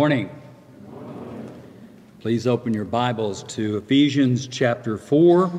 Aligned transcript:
morning. 0.00 0.30
Please 2.20 2.46
open 2.46 2.72
your 2.72 2.86
Bibles 2.86 3.42
to 3.42 3.76
Ephesians 3.76 4.46
chapter 4.46 4.96
4. 4.96 5.52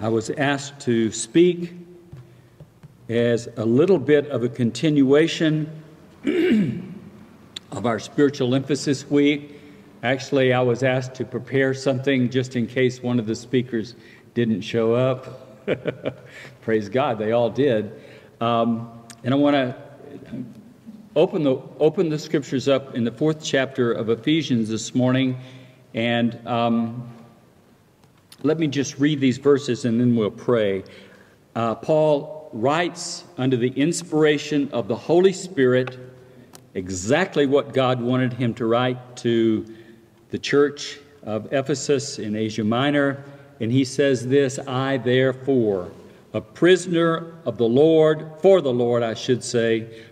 I 0.00 0.08
was 0.08 0.30
asked 0.30 0.78
to 0.82 1.10
speak 1.10 1.72
as 3.08 3.48
a 3.56 3.64
little 3.64 3.98
bit 3.98 4.28
of 4.28 4.44
a 4.44 4.48
continuation 4.48 5.82
of 7.72 7.84
our 7.84 7.98
spiritual 7.98 8.54
emphasis 8.54 9.10
week. 9.10 9.60
Actually, 10.04 10.52
I 10.52 10.60
was 10.60 10.84
asked 10.84 11.16
to 11.16 11.24
prepare 11.24 11.74
something 11.74 12.30
just 12.30 12.54
in 12.54 12.68
case 12.68 13.02
one 13.02 13.18
of 13.18 13.26
the 13.26 13.34
speakers 13.34 13.96
didn't 14.34 14.60
show 14.60 14.94
up. 14.94 15.66
Praise 16.62 16.88
God, 16.88 17.18
they 17.18 17.32
all 17.32 17.50
did. 17.50 17.90
Um, 18.40 19.02
and 19.24 19.34
I 19.34 19.36
want 19.36 19.56
to 19.56 19.76
open 21.16 21.42
the, 21.42 21.60
open 21.78 22.08
the 22.08 22.18
scriptures 22.18 22.68
up 22.68 22.94
in 22.94 23.04
the 23.04 23.10
fourth 23.10 23.42
chapter 23.42 23.92
of 23.92 24.10
Ephesians 24.10 24.68
this 24.68 24.94
morning. 24.94 25.36
And 25.94 26.46
um, 26.46 27.10
let 28.42 28.58
me 28.58 28.68
just 28.68 28.98
read 28.98 29.20
these 29.20 29.38
verses 29.38 29.84
and 29.84 30.00
then 30.00 30.14
we'll 30.14 30.30
pray. 30.30 30.84
Uh, 31.56 31.74
Paul 31.74 32.48
writes 32.52 33.24
under 33.38 33.56
the 33.56 33.70
inspiration 33.70 34.68
of 34.72 34.86
the 34.86 34.96
Holy 34.96 35.32
Spirit 35.32 35.98
exactly 36.74 37.46
what 37.46 37.74
God 37.74 38.00
wanted 38.00 38.32
him 38.32 38.54
to 38.54 38.66
write 38.66 39.16
to 39.16 39.66
the 40.30 40.38
church 40.38 41.00
of 41.24 41.52
Ephesus 41.52 42.20
in 42.20 42.36
Asia 42.36 42.62
Minor. 42.62 43.24
And 43.58 43.72
he 43.72 43.84
says 43.84 44.26
this 44.26 44.60
I, 44.60 44.98
therefore, 44.98 45.90
a 46.32 46.40
prisoner 46.40 47.34
of 47.44 47.58
the 47.58 47.68
Lord, 47.68 48.30
for 48.40 48.60
the 48.60 48.72
Lord, 48.72 49.02
I 49.02 49.14
should 49.14 49.42
say, 49.42 50.04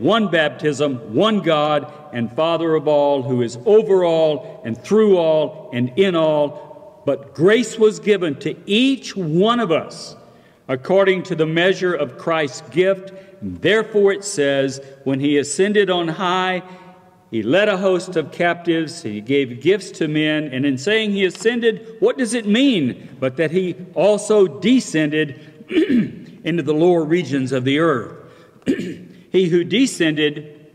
one 0.00 0.30
baptism, 0.30 1.14
one 1.14 1.40
God 1.40 1.92
and 2.12 2.32
Father 2.32 2.74
of 2.74 2.88
all, 2.88 3.22
who 3.22 3.42
is 3.42 3.58
over 3.66 4.04
all 4.04 4.62
and 4.64 4.76
through 4.76 5.18
all 5.18 5.70
and 5.72 5.92
in 5.96 6.14
all. 6.14 7.02
But 7.04 7.34
grace 7.34 7.78
was 7.78 8.00
given 8.00 8.36
to 8.40 8.56
each 8.66 9.16
one 9.16 9.60
of 9.60 9.72
us 9.72 10.16
according 10.68 11.22
to 11.24 11.34
the 11.34 11.46
measure 11.46 11.94
of 11.94 12.18
Christ's 12.18 12.60
gift. 12.70 13.12
And 13.40 13.60
therefore, 13.62 14.12
it 14.12 14.24
says, 14.24 14.80
when 15.04 15.18
he 15.18 15.38
ascended 15.38 15.90
on 15.90 16.08
high, 16.08 16.62
he 17.30 17.42
led 17.42 17.68
a 17.68 17.76
host 17.76 18.16
of 18.16 18.32
captives, 18.32 19.02
he 19.02 19.20
gave 19.20 19.60
gifts 19.60 19.90
to 19.92 20.08
men, 20.08 20.44
and 20.44 20.64
in 20.64 20.78
saying 20.78 21.10
he 21.10 21.26
ascended, 21.26 21.96
what 22.00 22.16
does 22.16 22.32
it 22.32 22.46
mean? 22.46 23.16
But 23.20 23.36
that 23.36 23.50
he 23.50 23.76
also 23.94 24.46
descended 24.46 25.38
into 26.44 26.62
the 26.62 26.72
lower 26.72 27.04
regions 27.04 27.52
of 27.52 27.64
the 27.64 27.80
earth. 27.80 28.16
He 29.38 29.44
who 29.44 29.62
descended 29.62 30.66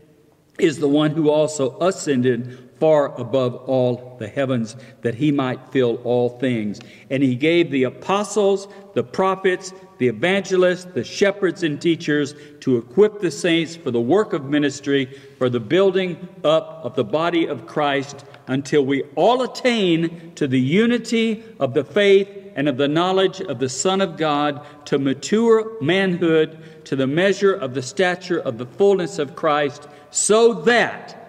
is 0.58 0.78
the 0.78 0.88
one 0.88 1.10
who 1.10 1.28
also 1.28 1.78
ascended 1.80 2.70
far 2.80 3.14
above 3.20 3.56
all 3.56 4.16
the 4.18 4.26
heavens, 4.26 4.74
that 5.02 5.16
he 5.16 5.30
might 5.30 5.70
fill 5.70 5.96
all 5.96 6.30
things. 6.30 6.80
And 7.10 7.22
he 7.22 7.34
gave 7.34 7.70
the 7.70 7.82
apostles, 7.82 8.66
the 8.94 9.04
prophets, 9.04 9.74
the 9.98 10.08
evangelists, 10.08 10.86
the 10.86 11.04
shepherds, 11.04 11.62
and 11.62 11.78
teachers 11.78 12.34
to 12.60 12.78
equip 12.78 13.20
the 13.20 13.30
saints 13.30 13.76
for 13.76 13.90
the 13.90 14.00
work 14.00 14.32
of 14.32 14.46
ministry, 14.46 15.10
for 15.36 15.50
the 15.50 15.60
building 15.60 16.26
up 16.42 16.80
of 16.84 16.94
the 16.94 17.04
body 17.04 17.46
of 17.46 17.66
Christ, 17.66 18.24
until 18.46 18.82
we 18.82 19.02
all 19.14 19.42
attain 19.42 20.32
to 20.36 20.46
the 20.46 20.58
unity 20.58 21.44
of 21.60 21.74
the 21.74 21.84
faith 21.84 22.43
and 22.54 22.68
of 22.68 22.76
the 22.76 22.88
knowledge 22.88 23.40
of 23.40 23.58
the 23.58 23.68
Son 23.68 24.00
of 24.00 24.16
God, 24.16 24.64
to 24.86 24.98
mature 24.98 25.80
manhood 25.82 26.58
to 26.84 26.96
the 26.96 27.06
measure 27.06 27.52
of 27.52 27.74
the 27.74 27.82
stature 27.82 28.38
of 28.38 28.58
the 28.58 28.66
fullness 28.66 29.18
of 29.18 29.34
Christ, 29.34 29.88
so 30.10 30.54
that 30.62 31.20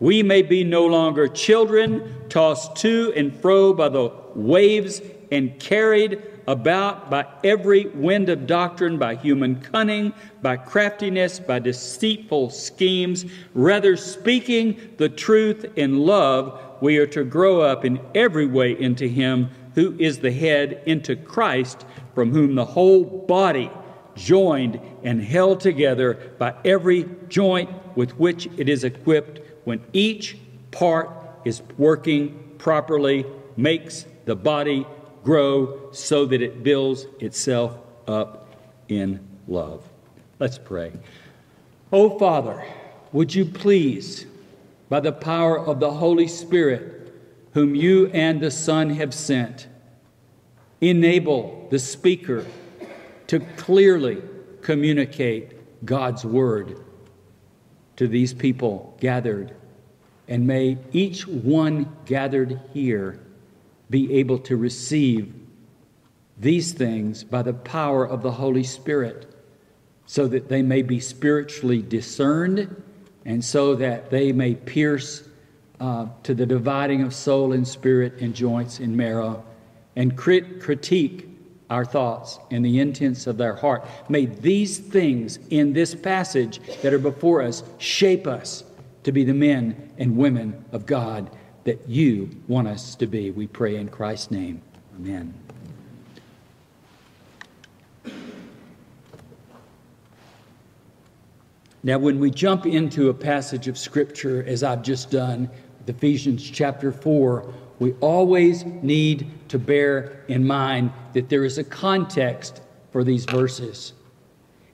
we 0.00 0.22
may 0.22 0.42
be 0.42 0.64
no 0.64 0.86
longer 0.86 1.28
children, 1.28 2.14
tossed 2.28 2.76
to 2.76 3.12
and 3.14 3.34
fro 3.34 3.74
by 3.74 3.88
the 3.88 4.10
waves 4.34 5.02
and 5.30 5.58
carried 5.60 6.22
about 6.46 7.10
by 7.10 7.26
every 7.44 7.86
wind 7.88 8.28
of 8.28 8.46
doctrine, 8.46 8.98
by 8.98 9.14
human 9.14 9.60
cunning, 9.60 10.12
by 10.42 10.56
craftiness, 10.56 11.38
by 11.38 11.58
deceitful 11.58 12.50
schemes. 12.50 13.24
Rather, 13.54 13.96
speaking 13.96 14.94
the 14.96 15.08
truth 15.08 15.66
in 15.76 15.98
love, 15.98 16.60
we 16.80 16.96
are 16.96 17.06
to 17.06 17.22
grow 17.24 17.60
up 17.60 17.84
in 17.84 18.00
every 18.14 18.46
way 18.46 18.72
into 18.80 19.06
Him 19.06 19.50
who 19.74 19.96
is 19.98 20.18
the 20.18 20.32
head, 20.32 20.82
into 20.86 21.16
Christ, 21.16 21.84
from 22.14 22.32
whom 22.32 22.54
the 22.54 22.64
whole 22.64 23.04
body 23.04 23.70
joined 24.14 24.80
and 25.02 25.22
held 25.22 25.60
together 25.60 26.34
by 26.38 26.54
every 26.64 27.08
joint 27.28 27.70
with 27.96 28.10
which 28.18 28.48
it 28.56 28.68
is 28.68 28.84
equipped, 28.84 29.40
when 29.64 29.82
each 29.92 30.36
part 30.70 31.10
is 31.44 31.62
working 31.78 32.54
properly, 32.58 33.24
makes 33.56 34.06
the 34.24 34.36
body 34.36 34.86
grow 35.22 35.90
so 35.92 36.26
that 36.26 36.42
it 36.42 36.62
builds 36.62 37.06
itself 37.20 37.78
up 38.06 38.48
in 38.88 39.20
love. 39.48 39.84
Let's 40.38 40.58
pray. 40.58 40.92
Oh, 41.92 42.18
Father, 42.18 42.64
would 43.12 43.34
you 43.34 43.44
please, 43.44 44.26
by 44.88 45.00
the 45.00 45.12
power 45.12 45.58
of 45.58 45.80
the 45.80 45.90
Holy 45.90 46.28
Spirit, 46.28 46.99
whom 47.52 47.74
you 47.74 48.06
and 48.08 48.40
the 48.40 48.50
Son 48.50 48.90
have 48.90 49.12
sent, 49.12 49.66
enable 50.80 51.66
the 51.70 51.78
speaker 51.78 52.46
to 53.26 53.40
clearly 53.56 54.22
communicate 54.62 55.84
God's 55.84 56.24
word 56.24 56.80
to 57.96 58.08
these 58.08 58.32
people 58.32 58.96
gathered. 59.00 59.54
And 60.28 60.46
may 60.46 60.78
each 60.92 61.26
one 61.26 61.94
gathered 62.06 62.60
here 62.72 63.20
be 63.88 64.14
able 64.14 64.38
to 64.38 64.56
receive 64.56 65.34
these 66.38 66.72
things 66.72 67.24
by 67.24 67.42
the 67.42 67.52
power 67.52 68.06
of 68.06 68.22
the 68.22 68.30
Holy 68.30 68.64
Spirit 68.64 69.26
so 70.06 70.26
that 70.28 70.48
they 70.48 70.62
may 70.62 70.82
be 70.82 70.98
spiritually 70.98 71.82
discerned 71.82 72.82
and 73.24 73.44
so 73.44 73.74
that 73.74 74.10
they 74.10 74.32
may 74.32 74.54
pierce 74.54 75.28
uh, 75.80 76.06
to 76.22 76.34
the 76.34 76.46
dividing 76.46 77.02
of 77.02 77.14
soul 77.14 77.52
and 77.52 77.66
spirit 77.66 78.20
and 78.20 78.34
joints 78.34 78.78
and 78.78 78.96
marrow 78.96 79.42
and 79.96 80.16
crit- 80.16 80.60
critique 80.60 81.26
our 81.70 81.84
thoughts 81.84 82.38
and 82.50 82.64
the 82.64 82.80
intents 82.80 83.26
of 83.26 83.38
their 83.38 83.54
heart. 83.54 83.86
May 84.08 84.26
these 84.26 84.78
things 84.78 85.38
in 85.50 85.72
this 85.72 85.94
passage 85.94 86.60
that 86.82 86.92
are 86.92 86.98
before 86.98 87.42
us 87.42 87.62
shape 87.78 88.26
us 88.26 88.64
to 89.04 89.12
be 89.12 89.24
the 89.24 89.34
men 89.34 89.90
and 89.98 90.16
women 90.16 90.64
of 90.72 90.84
God 90.84 91.30
that 91.64 91.88
you 91.88 92.30
want 92.48 92.68
us 92.68 92.94
to 92.96 93.06
be. 93.06 93.30
We 93.30 93.46
pray 93.46 93.76
in 93.76 93.88
Christ's 93.88 94.30
name. 94.30 94.60
Amen. 94.96 95.34
Now, 101.82 101.98
when 101.98 102.18
we 102.20 102.30
jump 102.30 102.66
into 102.66 103.08
a 103.08 103.14
passage 103.14 103.66
of 103.66 103.78
Scripture, 103.78 104.44
as 104.46 104.62
I've 104.62 104.82
just 104.82 105.10
done, 105.10 105.48
Ephesians 105.86 106.48
chapter 106.48 106.92
4, 106.92 107.52
we 107.78 107.92
always 108.00 108.64
need 108.64 109.30
to 109.48 109.58
bear 109.58 110.24
in 110.28 110.46
mind 110.46 110.92
that 111.14 111.28
there 111.28 111.44
is 111.44 111.58
a 111.58 111.64
context 111.64 112.60
for 112.92 113.04
these 113.04 113.24
verses. 113.24 113.94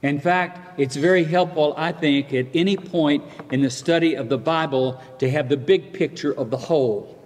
In 0.03 0.21
fact, 0.21 0.79
it's 0.79 0.97
very 0.97 1.25
helpful, 1.25 1.75
I 1.77 1.93
think, 1.93 2.33
at 2.35 2.47
any 2.55 2.77
point 2.77 3.25
in 3.51 3.63
the 3.63 3.71
study 3.71 4.15
of 4.15 4.29
the 4.29 4.39
Bible 4.39 5.01
to 5.19 5.31
have 5.31 5.49
the 5.49 5.57
big 5.57 5.93
picture 5.93 6.33
of 6.33 6.51
the 6.51 6.57
whole. 6.57 7.19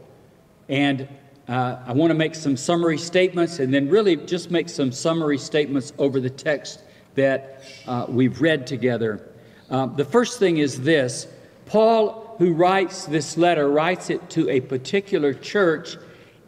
And 0.69 1.09
uh, 1.49 1.79
I 1.85 1.93
want 1.93 2.11
to 2.11 2.15
make 2.15 2.35
some 2.35 2.57
summary 2.57 2.99
statements 2.99 3.59
and 3.59 3.75
then 3.75 3.89
really 3.89 4.17
just 4.17 4.51
make 4.51 4.69
some 4.69 4.93
summary 4.93 5.39
statements 5.39 5.93
over 5.99 6.21
the 6.21 6.31
text 6.31 6.83
that 7.17 7.63
uh, 7.87 8.07
we've 8.09 8.41
read 8.41 8.67
together. 8.67 9.29
Uh, 9.69 9.87
the 9.87 10.05
first 10.05 10.39
thing 10.39 10.59
is 10.59 10.81
this 10.81 11.27
Paul 11.67 12.20
who 12.41 12.55
writes 12.55 13.05
this 13.05 13.37
letter 13.37 13.69
writes 13.69 14.09
it 14.09 14.31
to 14.31 14.49
a 14.49 14.61
particular 14.61 15.35
church 15.35 15.99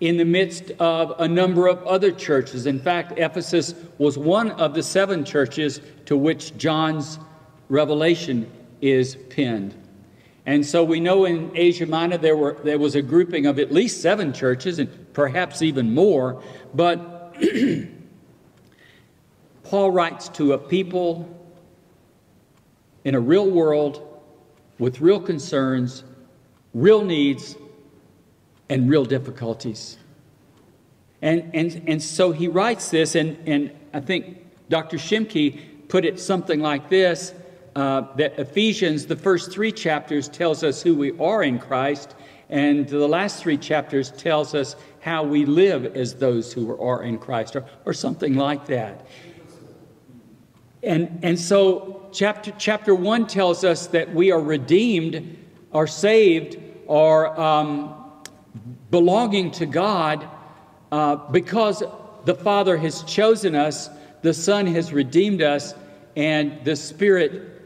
in 0.01 0.17
the 0.17 0.25
midst 0.25 0.71
of 0.79 1.13
a 1.21 1.29
number 1.29 1.67
of 1.67 1.87
other 1.87 2.11
churches. 2.11 2.65
In 2.65 2.81
fact, 2.81 3.19
Ephesus 3.19 3.75
was 3.99 4.17
one 4.17 4.53
of 4.53 4.73
the 4.73 4.83
seven 4.83 5.23
churches 5.23 5.83
to 6.07 6.17
which 6.17 6.57
John's 6.57 7.19
revelation 7.69 8.51
is 8.81 9.17
pinned. 9.29 9.75
And 10.47 10.65
so 10.65 10.83
we 10.83 10.99
know 10.99 11.27
in 11.27 11.51
Asia 11.55 11.85
Minor 11.85 12.17
there, 12.17 12.39
were, 12.39 12.57
there 12.65 12.79
was 12.79 12.95
a 12.95 13.03
grouping 13.03 13.45
of 13.45 13.59
at 13.59 13.71
least 13.71 14.01
seven 14.01 14.33
churches 14.33 14.79
and 14.79 15.13
perhaps 15.13 15.61
even 15.61 15.95
more. 15.95 16.43
But 16.73 17.37
Paul 19.65 19.91
writes 19.91 20.31
to 20.31 20.55
a 20.55 20.59
people 20.59 21.29
in 23.05 23.15
a 23.15 23.21
real 23.21 23.51
world 23.51 24.09
with 24.83 25.01
real 25.01 25.21
concerns, 25.21 26.03
real 26.75 27.05
needs, 27.05 27.55
and 28.69 28.91
real 28.91 29.05
difficulties. 29.05 29.97
And, 31.23 31.53
and, 31.55 31.85
and 31.87 32.03
so 32.03 32.33
he 32.33 32.49
writes 32.49 32.91
this, 32.91 33.15
and, 33.15 33.39
and 33.47 33.71
I 33.95 34.01
think 34.01 34.45
Dr. 34.69 34.97
Shimke 34.97 35.89
put 35.89 36.05
it 36.05 36.19
something 36.19 36.59
like 36.59 36.91
this 36.91 37.33
uh, 37.77 38.13
that 38.17 38.37
Ephesians, 38.41 39.07
the 39.07 39.15
first 39.15 39.53
three 39.53 39.71
chapters, 39.71 40.29
tells 40.29 40.65
us 40.65 40.83
who 40.83 40.97
we 40.97 41.17
are 41.21 41.45
in 41.45 41.61
Christ, 41.61 42.17
and 42.51 42.89
the 42.89 43.07
last 43.07 43.41
three 43.41 43.59
chapters 43.59 44.11
tells 44.11 44.53
us 44.53 44.75
how 44.99 45.23
we 45.23 45.47
live 45.47 45.97
as 45.97 46.17
those 46.17 46.53
who 46.53 46.77
are 46.83 47.05
in 47.05 47.19
Christ, 47.19 47.55
or, 47.55 47.65
or 47.85 47.95
something 47.95 48.35
like 48.35 48.67
that. 48.67 49.07
And, 50.83 51.21
and 51.23 51.39
so 51.39 52.09
chapter, 52.13 52.53
chapter 52.59 52.95
1 52.95 53.27
tells 53.27 53.65
us 53.65 53.87
that 53.89 54.13
we 54.13 54.33
are 54.33 54.41
redeemed, 54.41 55.39
are 55.73 55.87
saved, 55.87 56.59
are 56.89 57.39
um, 57.39 57.95
belonging 58.91 59.51
to 59.53 59.67
God 59.67 60.29
uh, 60.91 61.17
because 61.17 61.83
the 62.25 62.35
Father 62.35 62.77
has 62.77 63.03
chosen 63.05 63.55
us, 63.55 63.89
the 64.23 64.35
Son 64.35 64.67
has 64.67 64.93
redeemed 64.93 65.41
us, 65.41 65.75
and 66.17 66.65
the 66.65 66.77
Spirit 66.77 67.63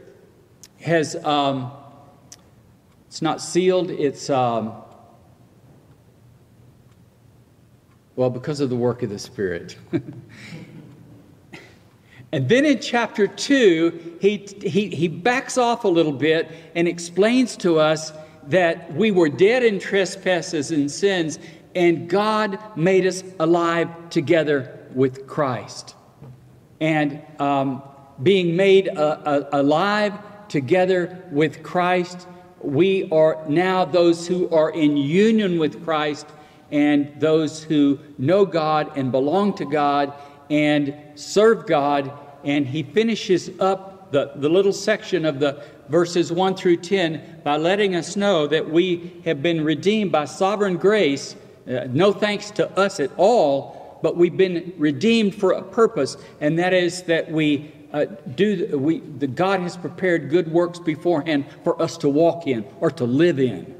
has, 0.79 1.15
um, 1.25 1.71
it's 3.07 3.21
not 3.21 3.41
sealed, 3.41 3.89
it's, 3.89 4.29
um, 4.29 4.73
well, 8.15 8.29
because 8.29 8.59
of 8.59 8.69
the 8.69 8.75
work 8.75 9.03
of 9.03 9.09
the 9.09 9.19
Spirit. 9.19 9.75
and 12.31 12.49
then 12.49 12.65
in 12.65 12.79
chapter 12.79 13.27
2, 13.27 14.17
he, 14.19 14.37
he, 14.61 14.89
he 14.89 15.07
backs 15.07 15.57
off 15.57 15.85
a 15.85 15.87
little 15.87 16.11
bit 16.11 16.51
and 16.75 16.87
explains 16.87 17.55
to 17.57 17.79
us 17.79 18.11
that 18.47 18.93
we 18.93 19.11
were 19.11 19.29
dead 19.29 19.63
in 19.63 19.79
trespasses 19.79 20.71
and 20.71 20.91
sins, 20.91 21.39
and 21.75 22.09
God 22.09 22.59
made 22.75 23.05
us 23.05 23.23
alive 23.39 23.89
together 24.09 24.87
with 24.93 25.27
Christ. 25.27 25.95
And 26.79 27.21
um, 27.39 27.81
being 28.23 28.55
made 28.55 28.89
uh, 28.89 29.01
uh, 29.01 29.49
alive 29.51 30.13
together 30.47 31.23
with 31.31 31.63
Christ. 31.63 32.27
We 32.61 33.09
are 33.11 33.43
now 33.47 33.85
those 33.85 34.27
who 34.27 34.49
are 34.49 34.71
in 34.71 34.97
union 34.97 35.59
with 35.59 35.83
Christ 35.83 36.27
and 36.71 37.13
those 37.19 37.63
who 37.63 37.99
know 38.17 38.45
God 38.45 38.97
and 38.97 39.11
belong 39.11 39.53
to 39.55 39.65
God 39.65 40.13
and 40.49 40.95
serve 41.15 41.65
God. 41.65 42.11
And 42.43 42.67
he 42.67 42.83
finishes 42.83 43.49
up 43.59 44.11
the, 44.11 44.31
the 44.35 44.49
little 44.49 44.73
section 44.73 45.25
of 45.25 45.39
the 45.39 45.63
verses 45.89 46.31
1 46.31 46.55
through 46.55 46.77
10 46.77 47.41
by 47.43 47.57
letting 47.57 47.95
us 47.95 48.15
know 48.15 48.47
that 48.47 48.69
we 48.69 49.21
have 49.25 49.41
been 49.41 49.63
redeemed 49.63 50.11
by 50.11 50.25
sovereign 50.25 50.77
grace, 50.77 51.35
uh, 51.67 51.87
no 51.89 52.13
thanks 52.13 52.51
to 52.51 52.69
us 52.79 52.99
at 52.99 53.11
all, 53.17 53.99
but 54.01 54.15
we've 54.15 54.37
been 54.37 54.73
redeemed 54.77 55.35
for 55.35 55.51
a 55.51 55.61
purpose, 55.61 56.17
and 56.39 56.59
that 56.59 56.73
is 56.73 57.03
that 57.03 57.31
we 57.31 57.71
uh, 57.93 58.05
do 58.35 58.77
we 58.77 58.99
the 58.99 59.27
God 59.27 59.61
has 59.61 59.77
prepared 59.77 60.29
good 60.29 60.51
works 60.51 60.77
beforehand 60.77 61.45
for 61.63 61.81
us 61.81 61.97
to 61.99 62.09
walk 62.09 62.45
in 62.45 62.65
or 62.81 62.91
to 62.91 63.05
live 63.05 63.39
in 63.39 63.75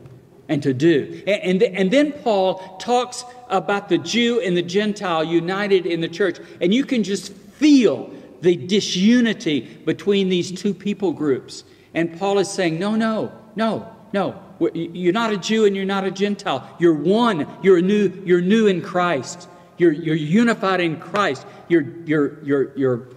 and 0.49 0.63
to 0.63 0.73
do. 0.73 1.23
And, 1.27 1.61
and, 1.61 1.75
and 1.75 1.91
then 1.91 2.11
Paul 2.11 2.77
talks 2.77 3.25
about 3.49 3.89
the 3.89 3.97
Jew 3.97 4.39
and 4.41 4.55
the 4.55 4.61
Gentile 4.61 5.23
united 5.23 5.85
in 5.85 6.01
the 6.01 6.07
church, 6.07 6.39
and 6.61 6.73
you 6.73 6.85
can 6.85 7.03
just 7.03 7.33
feel 7.33 8.13
the 8.41 8.55
disunity 8.55 9.61
between 9.85 10.29
these 10.29 10.51
two 10.51 10.73
people 10.73 11.11
groups. 11.11 11.63
And 11.93 12.17
Paul 12.19 12.39
is 12.39 12.49
saying, 12.49 12.77
no, 12.79 12.95
no, 12.95 13.31
no, 13.55 13.91
no. 14.13 14.43
You're 14.73 15.13
not 15.13 15.31
a 15.31 15.37
Jew 15.37 15.65
and 15.65 15.75
you're 15.75 15.85
not 15.85 16.03
a 16.03 16.11
Gentile. 16.11 16.67
You're 16.79 16.95
one. 16.95 17.47
You're 17.61 17.81
new. 17.81 18.11
You're 18.25 18.41
new 18.41 18.65
in 18.65 18.81
Christ. 18.81 19.47
You're, 19.77 19.91
you're 19.91 20.15
unified 20.15 20.81
in 20.81 20.99
Christ. 20.99 21.45
You're, 21.67 21.83
you're, 22.05 22.43
you're, 22.43 22.77
you're 22.77 23.07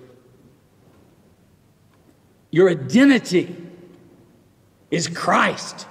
your 2.50 2.68
identity 2.68 3.56
is 4.90 5.06
Christ. 5.06 5.86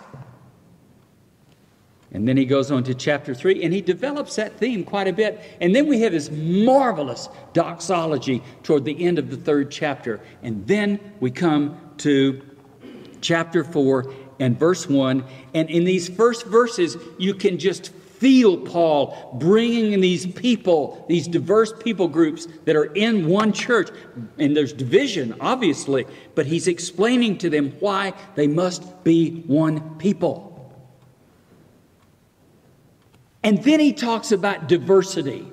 And 2.11 2.27
then 2.27 2.37
he 2.37 2.45
goes 2.45 2.71
on 2.71 2.83
to 2.85 2.95
chapter 2.95 3.35
3 3.35 3.63
and 3.63 3.71
he 3.73 3.81
develops 3.81 4.35
that 4.37 4.57
theme 4.57 4.83
quite 4.83 5.07
a 5.07 5.13
bit. 5.13 5.41
And 5.61 5.75
then 5.75 5.87
we 5.87 6.01
have 6.01 6.11
this 6.13 6.31
marvelous 6.31 7.29
doxology 7.53 8.41
toward 8.63 8.83
the 8.83 9.05
end 9.05 9.19
of 9.19 9.29
the 9.29 9.37
third 9.37 9.69
chapter. 9.69 10.19
And 10.41 10.65
then 10.65 10.99
we 11.19 11.29
come 11.29 11.77
to 11.97 12.41
chapter 13.21 13.63
4 13.63 14.11
and 14.39 14.57
verse 14.57 14.89
1. 14.89 15.23
And 15.53 15.69
in 15.69 15.83
these 15.83 16.09
first 16.09 16.45
verses, 16.47 16.97
you 17.19 17.35
can 17.35 17.59
just 17.59 17.91
feel 17.93 18.57
Paul 18.57 19.37
bringing 19.39 19.93
in 19.93 20.01
these 20.01 20.25
people, 20.25 21.05
these 21.07 21.27
diverse 21.27 21.71
people 21.71 22.07
groups 22.07 22.47
that 22.65 22.75
are 22.75 22.91
in 22.93 23.27
one 23.27 23.53
church. 23.53 23.89
And 24.37 24.57
there's 24.57 24.73
division, 24.73 25.35
obviously, 25.39 26.05
but 26.35 26.45
he's 26.45 26.67
explaining 26.67 27.37
to 27.39 27.49
them 27.49 27.71
why 27.79 28.13
they 28.35 28.47
must 28.47 29.03
be 29.03 29.41
one 29.47 29.97
people. 29.99 30.48
And 33.49 33.57
then 33.63 33.79
he 33.79 33.93
talks 33.93 34.31
about 34.31 34.67
diversity. 34.67 35.51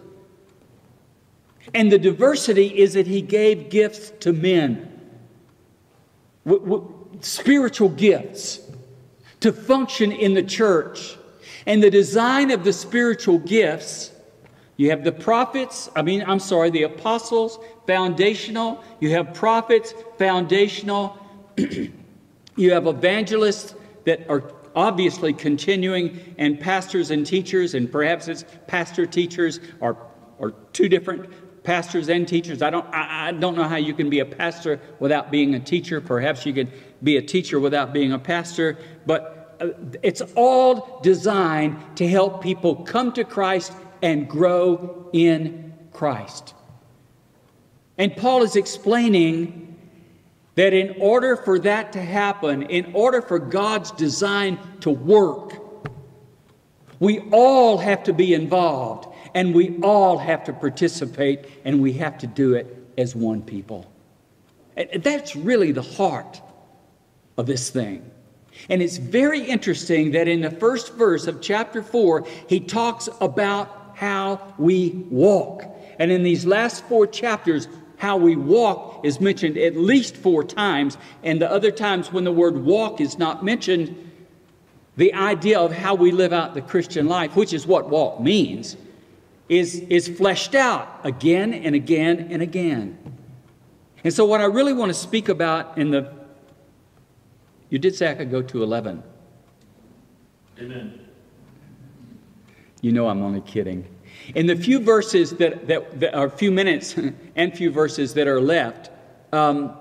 And 1.73 1.91
the 1.91 1.99
diversity 1.99 2.67
is 2.67 2.93
that 2.93 3.07
he 3.07 3.23
gave 3.23 3.71
gifts 3.71 4.13
to 4.21 4.35
men, 4.35 5.01
w- 6.45 6.63
w- 6.63 7.09
spiritual 7.23 7.89
gifts, 7.89 8.61
to 9.41 9.51
function 9.51 10.13
in 10.13 10.35
the 10.35 10.43
church. 10.43 11.17
And 11.65 11.83
the 11.83 11.89
design 11.89 12.51
of 12.51 12.65
the 12.65 12.73
spiritual 12.75 13.39
gifts, 13.39 14.13
you 14.77 14.91
have 14.91 15.03
the 15.03 15.13
prophets, 15.13 15.89
I 15.97 16.03
mean, 16.03 16.23
I'm 16.27 16.39
sorry, 16.39 16.69
the 16.69 16.83
apostles, 16.83 17.59
foundational. 17.87 18.85
You 19.01 19.13
have 19.13 19.33
prophets, 19.33 19.95
foundational. 20.19 21.17
you 21.57 22.73
have 22.73 22.89
evangelists 22.89 23.75
that 24.05 24.29
are 24.29 24.41
obviously 24.77 25.33
continuing, 25.33 26.35
and 26.39 26.61
pastors 26.61 27.11
and 27.11 27.27
teachers, 27.27 27.75
and 27.75 27.91
perhaps 27.91 28.29
it's 28.29 28.45
pastor 28.67 29.07
teachers 29.07 29.59
or, 29.81 29.97
or 30.39 30.53
two 30.73 30.89
different 30.89 31.33
pastors 31.65 32.09
and 32.09 32.29
teachers. 32.29 32.63
I 32.63 32.71
don't, 32.71 32.87
I, 32.95 33.29
I, 33.29 33.33
don't 33.33 33.57
know 33.57 33.65
how 33.65 33.77
you 33.77 33.93
can 33.93 34.09
be 34.09 34.21
a 34.21 34.25
pastor 34.25 34.79
without 35.01 35.33
being 35.33 35.55
a 35.55 35.61
teacher. 35.61 36.01
Perhaps 36.01 36.47
you 36.47 36.53
could 36.53 36.71
be 37.03 37.17
a 37.17 37.23
teacher 37.23 37.59
without 37.59 37.93
being 37.93 38.13
a 38.13 38.19
pastor. 38.19 38.79
But 39.05 39.57
uh, 39.61 39.71
it's 40.03 40.23
all 40.37 41.01
designed 41.03 41.97
to 41.97 42.07
help 42.07 42.41
people 42.41 42.77
come 42.77 43.13
to 43.15 43.25
Christ 43.25 43.73
and 44.01 44.29
grow 44.29 45.11
in 45.13 45.75
Christ. 45.93 46.55
And 47.99 48.15
Paul 48.17 48.43
is 48.43 48.55
explaining 48.55 49.66
that 50.57 50.73
in 50.73 50.97
order 50.99 51.37
for 51.37 51.59
that 51.61 51.93
to 51.93 52.03
happen, 52.03 52.63
in 52.63 52.93
order 52.95 53.23
for 53.23 53.39
God's 53.39 53.93
design 53.93 54.59
to 54.81 54.91
work, 54.91 55.53
we 56.99 57.21
all 57.31 57.79
have 57.79 58.03
to 58.05 58.13
be 58.13 58.35
involved 58.35 59.15
and 59.35 59.55
we 59.55 59.79
all 59.83 60.17
have 60.17 60.45
to 60.45 60.53
participate 60.53 61.47
and 61.65 61.81
we 61.81 61.93
have 61.93 62.17
to 62.19 62.27
do 62.27 62.55
it 62.55 62.75
as 62.97 63.15
one 63.15 63.43
people. 63.43 63.91
And 64.77 65.03
that's 65.03 65.37
really 65.37 65.73
the 65.73 65.83
heart 65.83 66.41
of 67.37 67.47
this 67.47 67.69
thing. 67.71 68.11
And 68.71 68.81
it's 68.81 68.97
very 68.97 69.43
interesting 69.43 70.13
that 70.13 70.29
in 70.29 70.41
the 70.41 70.51
first 70.51 70.95
verse 70.95 71.27
of 71.27 71.43
chapter 71.43 71.83
4, 71.83 72.27
he 72.49 72.61
talks 72.61 73.11
about 73.21 73.93
how 73.95 74.55
we 74.59 74.91
walk. 75.11 75.65
And 75.99 76.11
in 76.11 76.23
these 76.23 76.47
last 76.47 76.85
four 76.85 77.07
chapters, 77.07 77.69
how 77.99 78.17
we 78.17 78.37
walk 78.37 79.05
is 79.05 79.21
mentioned 79.21 79.57
at 79.57 79.77
least 79.77 80.17
four 80.17 80.45
times. 80.45 80.99
And 81.23 81.41
the 81.41 81.51
other 81.51 81.71
times 81.71 82.13
when 82.13 82.25
the 82.25 82.33
word 82.33 82.57
walk 82.59 83.01
is 83.01 83.19
not 83.19 83.45
mentioned, 83.45 84.13
the 84.97 85.13
idea 85.15 85.59
of 85.59 85.73
how 85.73 85.95
we 85.95 86.13
live 86.13 86.33
out 86.33 86.55
the 86.55 86.63
Christian 86.63 87.07
life, 87.07 87.37
which 87.37 87.53
is 87.53 87.67
what 87.67 87.89
walk 87.89 88.21
means, 88.21 88.77
is, 89.49 89.77
is 89.89 90.09
fleshed 90.09 90.55
out 90.55 91.01
again 91.05 91.53
and 91.53 91.75
again 91.75 92.29
and 92.31 92.43
again. 92.43 92.99
And 94.05 94.13
so, 94.13 94.25
what 94.25 94.41
I 94.41 94.45
really 94.45 94.73
want 94.73 94.91
to 94.91 94.95
speak 94.95 95.29
about 95.29 95.77
in 95.79 95.91
the 95.91 96.13
you 97.71 97.79
did 97.79 97.95
say 97.95 98.11
I 98.11 98.15
could 98.15 98.31
go 98.31 98.43
to 98.43 98.63
11. 98.63 99.03
Amen. 100.61 101.01
You 102.81 102.93
know 102.93 103.09
I'm 103.09 103.23
only 103.23 103.41
kidding. 103.41 103.87
In 104.35 104.47
the 104.47 104.57
few 104.57 104.81
verses 104.81 105.31
that, 105.33 105.67
that, 105.69 106.01
that 106.01 106.15
are 106.15 106.29
few 106.29 106.51
minutes 106.51 106.97
and 107.37 107.57
few 107.57 107.71
verses 107.71 108.15
that 108.15 108.27
are 108.27 108.41
left, 108.41 108.91
um, 109.33 109.77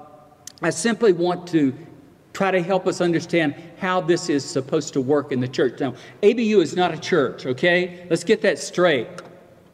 I 0.61 0.69
simply 0.69 1.13
want 1.13 1.47
to 1.49 1.73
try 2.33 2.51
to 2.51 2.61
help 2.61 2.85
us 2.85 3.01
understand 3.01 3.55
how 3.77 4.01
this 4.01 4.29
is 4.29 4.43
supposed 4.43 4.93
to 4.93 5.01
work 5.01 5.31
in 5.31 5.39
the 5.39 5.47
church. 5.47 5.79
Now, 5.79 5.95
ABU 6.21 6.59
is 6.59 6.75
not 6.75 6.93
a 6.93 6.97
church, 6.97 7.45
okay? 7.45 8.05
Let's 8.09 8.23
get 8.23 8.41
that 8.41 8.59
straight. 8.59 9.07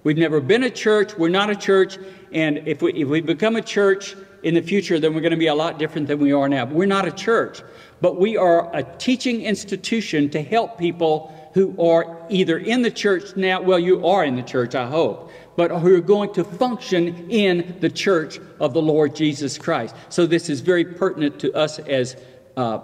We've 0.04 0.18
never 0.18 0.40
been 0.40 0.64
a 0.64 0.70
church, 0.70 1.18
we're 1.18 1.30
not 1.30 1.50
a 1.50 1.56
church, 1.56 1.98
and 2.32 2.60
if 2.68 2.82
we, 2.82 2.94
if 2.94 3.08
we 3.08 3.22
become 3.22 3.56
a 3.56 3.62
church 3.62 4.16
in 4.44 4.54
the 4.54 4.62
future, 4.62 5.00
then 5.00 5.14
we're 5.14 5.22
going 5.22 5.32
to 5.32 5.38
be 5.38 5.48
a 5.48 5.56
lot 5.56 5.78
different 5.78 6.08
than 6.08 6.20
we 6.20 6.32
are 6.32 6.50
now. 6.50 6.66
But 6.66 6.76
we're 6.76 6.88
not 6.88 7.08
a 7.08 7.12
church, 7.12 7.62
but 8.00 8.20
we 8.20 8.38
are 8.38 8.76
a 8.76 8.84
teaching 8.84 9.42
institution 9.42 10.30
to 10.32 10.42
help 10.42 10.78
people 10.78 11.36
who 11.54 11.76
are 11.82 12.18
either 12.30 12.58
in 12.58 12.82
the 12.82 12.92
church 12.92 13.36
now, 13.36 13.62
well, 13.62 13.80
you 13.80 14.06
are 14.06 14.24
in 14.24 14.36
the 14.36 14.42
church, 14.42 14.76
I 14.76 14.88
hope, 14.88 15.32
but 15.56 15.72
who 15.72 15.96
are 15.96 16.02
going 16.02 16.34
to 16.34 16.44
function 16.44 17.30
in 17.30 17.78
the 17.80 17.90
church 17.90 18.40
of 18.60 18.74
the 18.74 18.82
Lord 18.82 19.16
Jesus 19.16 19.58
Christ. 19.58 19.96
So 20.10 20.26
this 20.26 20.50
is 20.50 20.62
very 20.62 20.86
pertinent 20.86 21.40
to 21.40 21.54
us 21.54 21.80
as 21.80 22.16
uh, 22.56 22.80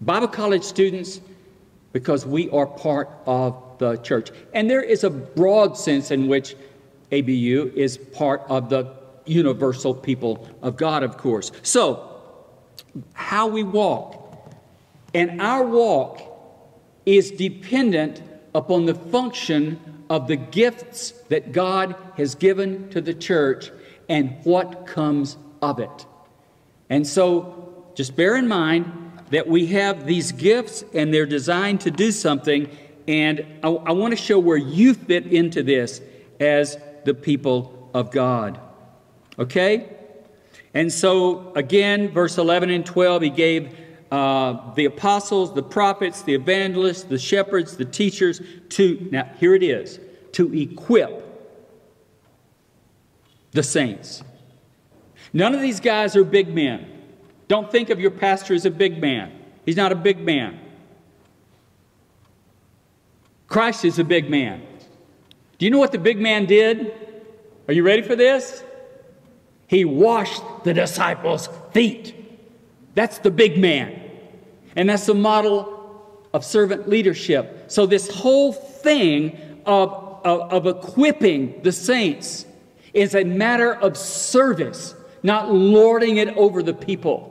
Bible 0.00 0.28
college 0.28 0.62
students 0.62 1.20
because 1.92 2.26
we 2.26 2.50
are 2.50 2.66
part 2.66 3.10
of 3.26 3.62
the 3.78 3.96
church. 3.98 4.30
And 4.52 4.68
there 4.68 4.82
is 4.82 5.04
a 5.04 5.10
broad 5.10 5.76
sense 5.76 6.10
in 6.10 6.26
which 6.26 6.56
ABU 7.12 7.72
is 7.76 7.96
part 7.98 8.42
of 8.48 8.68
the 8.68 8.92
universal 9.26 9.94
people 9.94 10.48
of 10.62 10.76
God, 10.76 11.02
of 11.02 11.16
course. 11.16 11.52
So, 11.62 12.10
how 13.12 13.46
we 13.46 13.62
walk. 13.62 14.20
And 15.14 15.40
our 15.40 15.64
walk 15.64 16.33
is 17.06 17.30
dependent 17.30 18.22
upon 18.54 18.86
the 18.86 18.94
function 18.94 20.04
of 20.08 20.28
the 20.28 20.36
gifts 20.36 21.12
that 21.28 21.52
God 21.52 21.96
has 22.16 22.34
given 22.34 22.88
to 22.90 23.00
the 23.00 23.14
church 23.14 23.70
and 24.08 24.36
what 24.44 24.86
comes 24.86 25.36
of 25.62 25.80
it. 25.80 26.06
And 26.90 27.06
so 27.06 27.84
just 27.94 28.14
bear 28.16 28.36
in 28.36 28.46
mind 28.48 29.12
that 29.30 29.48
we 29.48 29.66
have 29.66 30.06
these 30.06 30.32
gifts 30.32 30.84
and 30.92 31.12
they're 31.12 31.26
designed 31.26 31.80
to 31.82 31.90
do 31.90 32.12
something. 32.12 32.68
And 33.08 33.44
I, 33.62 33.68
I 33.68 33.92
want 33.92 34.12
to 34.12 34.22
show 34.22 34.38
where 34.38 34.56
you 34.56 34.94
fit 34.94 35.26
into 35.26 35.62
this 35.62 36.00
as 36.38 36.78
the 37.04 37.14
people 37.14 37.90
of 37.94 38.10
God. 38.10 38.60
Okay? 39.38 39.88
And 40.74 40.92
so, 40.92 41.52
again, 41.54 42.10
verse 42.10 42.36
11 42.36 42.70
and 42.70 42.84
12, 42.84 43.22
he 43.22 43.30
gave 43.30 43.78
uh, 44.14 44.72
the 44.74 44.84
apostles, 44.84 45.52
the 45.54 45.62
prophets, 45.62 46.22
the 46.22 46.34
evangelists, 46.34 47.02
the 47.02 47.18
shepherds, 47.18 47.76
the 47.76 47.84
teachers 47.84 48.40
to, 48.68 49.08
now 49.10 49.28
here 49.40 49.56
it 49.56 49.62
is, 49.64 49.98
to 50.30 50.54
equip 50.54 51.20
the 53.50 53.62
saints. 53.64 54.22
None 55.32 55.52
of 55.52 55.60
these 55.60 55.80
guys 55.80 56.14
are 56.14 56.22
big 56.22 56.54
men. 56.54 56.86
Don't 57.48 57.72
think 57.72 57.90
of 57.90 57.98
your 57.98 58.12
pastor 58.12 58.54
as 58.54 58.64
a 58.64 58.70
big 58.70 59.00
man. 59.00 59.32
He's 59.66 59.76
not 59.76 59.90
a 59.90 59.96
big 59.96 60.20
man. 60.20 60.60
Christ 63.48 63.84
is 63.84 63.98
a 63.98 64.04
big 64.04 64.30
man. 64.30 64.64
Do 65.58 65.66
you 65.66 65.72
know 65.72 65.78
what 65.78 65.90
the 65.90 65.98
big 65.98 66.20
man 66.20 66.46
did? 66.46 66.94
Are 67.66 67.74
you 67.74 67.82
ready 67.82 68.02
for 68.02 68.14
this? 68.14 68.62
He 69.66 69.84
washed 69.84 70.42
the 70.62 70.72
disciples' 70.72 71.48
feet. 71.72 72.14
That's 72.94 73.18
the 73.18 73.32
big 73.32 73.58
man. 73.58 74.02
And 74.76 74.88
that's 74.88 75.06
the 75.06 75.14
model 75.14 75.74
of 76.32 76.44
servant 76.44 76.88
leadership. 76.88 77.64
So, 77.68 77.86
this 77.86 78.10
whole 78.10 78.52
thing 78.52 79.38
of, 79.66 80.20
of, 80.24 80.52
of 80.52 80.66
equipping 80.66 81.62
the 81.62 81.72
saints 81.72 82.44
is 82.92 83.14
a 83.14 83.24
matter 83.24 83.74
of 83.74 83.96
service, 83.96 84.94
not 85.22 85.52
lording 85.52 86.16
it 86.16 86.28
over 86.36 86.62
the 86.62 86.74
people. 86.74 87.30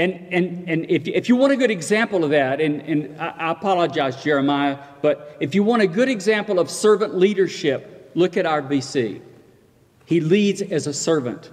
And, 0.00 0.14
and, 0.32 0.68
and 0.68 0.90
if, 0.90 1.06
if 1.06 1.28
you 1.28 1.36
want 1.36 1.52
a 1.52 1.56
good 1.56 1.70
example 1.70 2.24
of 2.24 2.30
that, 2.30 2.58
and, 2.58 2.80
and 2.82 3.20
I, 3.20 3.28
I 3.28 3.50
apologize, 3.50 4.22
Jeremiah, 4.22 4.78
but 5.02 5.36
if 5.40 5.54
you 5.54 5.62
want 5.62 5.82
a 5.82 5.86
good 5.86 6.08
example 6.08 6.58
of 6.58 6.70
servant 6.70 7.16
leadership, 7.16 8.10
look 8.14 8.38
at 8.38 8.46
our 8.46 8.62
VC. 8.62 9.20
He 10.06 10.20
leads 10.20 10.62
as 10.62 10.86
a 10.86 10.94
servant. 10.94 11.50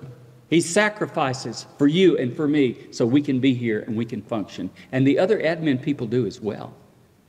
He 0.49 0.61
sacrifices 0.61 1.65
for 1.77 1.87
you 1.87 2.17
and 2.17 2.35
for 2.35 2.47
me 2.47 2.77
so 2.91 3.05
we 3.05 3.21
can 3.21 3.39
be 3.39 3.53
here 3.53 3.81
and 3.81 3.97
we 3.97 4.05
can 4.05 4.21
function. 4.21 4.69
And 4.91 5.05
the 5.05 5.19
other 5.19 5.39
admin 5.39 5.81
people 5.81 6.07
do 6.07 6.25
as 6.25 6.39
well. 6.39 6.73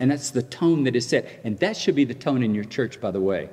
And 0.01 0.11
that's 0.11 0.31
the 0.31 0.43
tone 0.43 0.85
that 0.85 0.95
is 0.95 1.09
set. 1.09 1.41
And 1.43 1.59
that 1.59 1.77
should 1.77 1.97
be 1.97 2.05
the 2.05 2.15
tone 2.15 2.43
in 2.43 2.55
your 2.55 2.65
church, 2.65 3.01
by 3.01 3.11
the 3.11 3.21
way. 3.21 3.49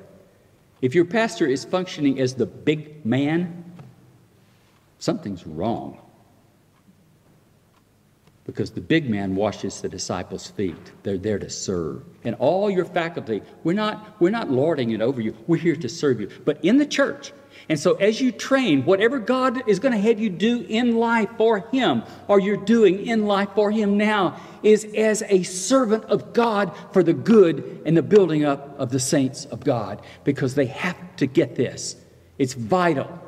If 0.82 0.94
your 0.94 1.04
pastor 1.04 1.46
is 1.46 1.64
functioning 1.64 2.20
as 2.20 2.34
the 2.34 2.46
big 2.46 3.04
man, 3.04 3.64
something's 4.98 5.46
wrong. 5.46 5.98
Because 8.44 8.70
the 8.70 8.80
big 8.80 9.10
man 9.10 9.34
washes 9.34 9.80
the 9.80 9.88
disciples' 9.88 10.46
feet. 10.46 10.76
They're 11.02 11.18
there 11.18 11.40
to 11.40 11.50
serve. 11.50 12.04
And 12.22 12.36
all 12.36 12.70
your 12.70 12.84
faculty, 12.84 13.42
we're 13.64 13.72
not, 13.72 14.20
we're 14.20 14.30
not 14.30 14.48
lording 14.48 14.90
it 14.90 15.00
over 15.00 15.20
you. 15.20 15.36
We're 15.48 15.56
here 15.56 15.74
to 15.74 15.88
serve 15.88 16.20
you. 16.20 16.30
But 16.44 16.64
in 16.64 16.76
the 16.76 16.86
church, 16.86 17.32
and 17.68 17.80
so, 17.80 17.94
as 17.94 18.20
you 18.20 18.30
train, 18.30 18.84
whatever 18.84 19.18
God 19.18 19.68
is 19.68 19.80
going 19.80 19.92
to 19.92 19.98
have 19.98 20.20
you 20.20 20.30
do 20.30 20.64
in 20.68 20.96
life 20.96 21.30
for 21.36 21.58
Him, 21.72 22.04
or 22.28 22.38
you're 22.38 22.56
doing 22.56 23.04
in 23.04 23.26
life 23.26 23.48
for 23.56 23.72
Him 23.72 23.96
now, 23.96 24.40
is 24.62 24.84
as 24.94 25.24
a 25.28 25.42
servant 25.42 26.04
of 26.04 26.32
God 26.32 26.72
for 26.92 27.02
the 27.02 27.12
good 27.12 27.82
and 27.84 27.96
the 27.96 28.02
building 28.02 28.44
up 28.44 28.78
of 28.78 28.90
the 28.90 29.00
saints 29.00 29.46
of 29.46 29.64
God, 29.64 30.00
because 30.22 30.54
they 30.54 30.66
have 30.66 30.96
to 31.16 31.26
get 31.26 31.56
this. 31.56 31.96
It's 32.38 32.54
vital. 32.54 33.18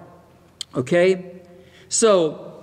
Okay? 0.77 1.41
So, 1.89 2.63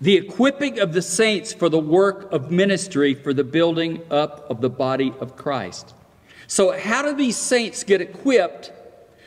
the 0.00 0.16
equipping 0.16 0.78
of 0.78 0.92
the 0.92 1.02
saints 1.02 1.52
for 1.52 1.68
the 1.68 1.80
work 1.80 2.30
of 2.32 2.52
ministry 2.52 3.14
for 3.14 3.34
the 3.34 3.44
building 3.44 4.02
up 4.08 4.48
of 4.48 4.60
the 4.60 4.70
body 4.70 5.12
of 5.20 5.36
Christ. 5.36 5.94
So, 6.46 6.78
how 6.78 7.02
do 7.02 7.16
these 7.16 7.36
saints 7.36 7.82
get 7.82 8.00
equipped 8.00 8.72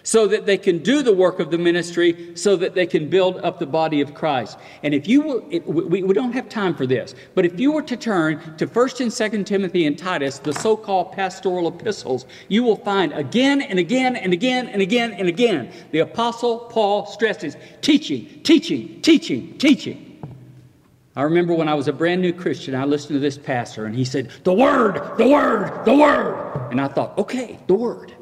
so 0.06 0.28
that 0.28 0.46
they 0.46 0.58
can 0.58 0.78
do 0.78 1.02
the 1.02 1.12
work 1.12 1.40
of 1.40 1.52
the 1.52 1.58
ministry, 1.58 2.32
so 2.36 2.56
that 2.56 2.76
they 2.76 2.86
can 2.86 3.10
build 3.10 3.38
up 3.38 3.60
the 3.60 3.66
body 3.66 4.00
of 4.00 4.14
Christ. 4.14 4.58
And 4.84 4.94
if 4.94 5.08
you 5.08 5.22
will, 5.22 5.46
it, 5.50 5.68
we, 5.68 6.04
we 6.04 6.14
don't 6.14 6.32
have 6.32 6.48
time 6.48 6.76
for 6.76 6.86
this, 6.86 7.14
but 7.34 7.44
if 7.44 7.60
you 7.60 7.74
were 7.74 7.82
to 7.82 7.98
turn 7.98 8.56
to 8.58 8.68
1st 8.68 9.02
and 9.02 9.12
2nd 9.12 9.46
Timothy 9.46 9.86
and 9.86 9.98
Titus, 9.98 10.40
the 10.40 10.54
so 10.54 10.78
called 10.78 11.12
pastoral 11.12 11.68
epistles, 11.68 12.26
you 12.48 12.64
will 12.64 12.78
find 12.78 13.12
again 13.14 13.62
and 13.64 13.80
again 13.80 14.16
and 14.16 14.32
again 14.32 14.68
and 14.68 14.82
again 14.82 15.12
and 15.14 15.28
again 15.28 15.72
the 15.92 16.00
Apostle 16.00 16.60
Paul 16.60 17.08
stresses 17.08 17.58
teaching, 17.82 18.42
teaching, 18.44 19.02
teaching, 19.02 19.58
teaching. 19.58 20.06
I 21.16 21.24
remember 21.24 21.54
when 21.54 21.70
I 21.70 21.74
was 21.74 21.88
a 21.88 21.94
brand 21.94 22.22
new 22.22 22.34
Christian, 22.34 22.76
I 22.76 22.86
listened 22.86 23.16
to 23.16 23.20
this 23.20 23.38
pastor 23.38 23.86
and 23.86 23.96
he 23.96 24.06
said, 24.06 24.30
The 24.44 24.54
Word, 24.54 25.18
the 25.18 25.28
Word, 25.28 25.86
the 25.86 25.94
Word. 25.94 26.70
And 26.72 26.80
I 26.80 26.90
thought, 26.90 27.18
okay, 27.18 27.58
the 27.68 27.74
Word. 27.74 28.15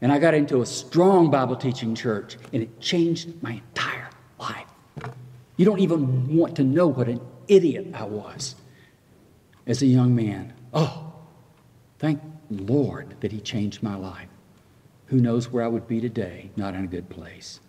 And 0.00 0.12
I 0.12 0.18
got 0.18 0.34
into 0.34 0.62
a 0.62 0.66
strong 0.66 1.30
Bible 1.30 1.56
teaching 1.56 1.94
church, 1.94 2.36
and 2.52 2.62
it 2.62 2.80
changed 2.80 3.42
my 3.42 3.52
entire 3.52 4.08
life. 4.38 4.66
You 5.56 5.64
don't 5.64 5.80
even 5.80 6.36
want 6.36 6.56
to 6.56 6.64
know 6.64 6.86
what 6.86 7.08
an 7.08 7.20
idiot 7.48 7.88
I 7.94 8.04
was 8.04 8.54
as 9.66 9.82
a 9.82 9.86
young 9.86 10.14
man. 10.14 10.52
Oh, 10.72 11.12
thank 11.98 12.20
Lord 12.48 13.16
that 13.20 13.32
He 13.32 13.40
changed 13.40 13.82
my 13.82 13.96
life. 13.96 14.28
Who 15.06 15.18
knows 15.18 15.50
where 15.50 15.64
I 15.64 15.68
would 15.68 15.88
be 15.88 16.00
today? 16.00 16.50
Not 16.56 16.74
in 16.74 16.84
a 16.84 16.88
good 16.88 17.08
place. 17.08 17.60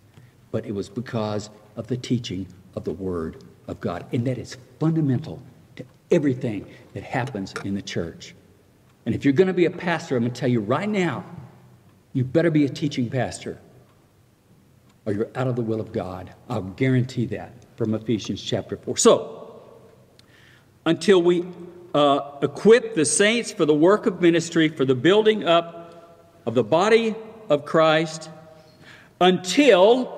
But 0.52 0.66
it 0.66 0.72
was 0.72 0.88
because 0.88 1.50
of 1.76 1.86
the 1.86 1.96
teaching 1.96 2.46
of 2.76 2.84
the 2.84 2.92
Word 2.92 3.42
of 3.66 3.80
God. 3.80 4.04
And 4.12 4.26
that 4.26 4.38
is 4.38 4.56
fundamental 4.78 5.42
to 5.76 5.84
everything 6.10 6.66
that 6.92 7.02
happens 7.02 7.54
in 7.64 7.74
the 7.74 7.82
church. 7.82 8.34
And 9.06 9.14
if 9.14 9.24
you're 9.24 9.32
going 9.32 9.48
to 9.48 9.54
be 9.54 9.64
a 9.64 9.70
pastor, 9.70 10.16
I'm 10.16 10.22
going 10.22 10.32
to 10.32 10.40
tell 10.40 10.50
you 10.50 10.60
right 10.60 10.88
now 10.88 11.24
you 12.12 12.24
better 12.24 12.50
be 12.50 12.64
a 12.64 12.68
teaching 12.68 13.08
pastor 13.08 13.58
or 15.06 15.12
you're 15.12 15.28
out 15.34 15.46
of 15.46 15.56
the 15.56 15.62
will 15.62 15.80
of 15.80 15.92
God. 15.92 16.32
I'll 16.48 16.62
guarantee 16.62 17.26
that 17.26 17.52
from 17.76 17.94
Ephesians 17.94 18.42
chapter 18.42 18.76
4. 18.76 18.96
So, 18.96 19.60
until 20.86 21.22
we 21.22 21.44
uh, 21.94 22.32
equip 22.42 22.94
the 22.94 23.04
saints 23.04 23.52
for 23.52 23.64
the 23.64 23.74
work 23.74 24.06
of 24.06 24.20
ministry, 24.20 24.68
for 24.68 24.84
the 24.84 24.94
building 24.94 25.44
up 25.44 26.36
of 26.46 26.54
the 26.54 26.64
body 26.64 27.14
of 27.48 27.64
Christ, 27.64 28.30
until 29.20 30.16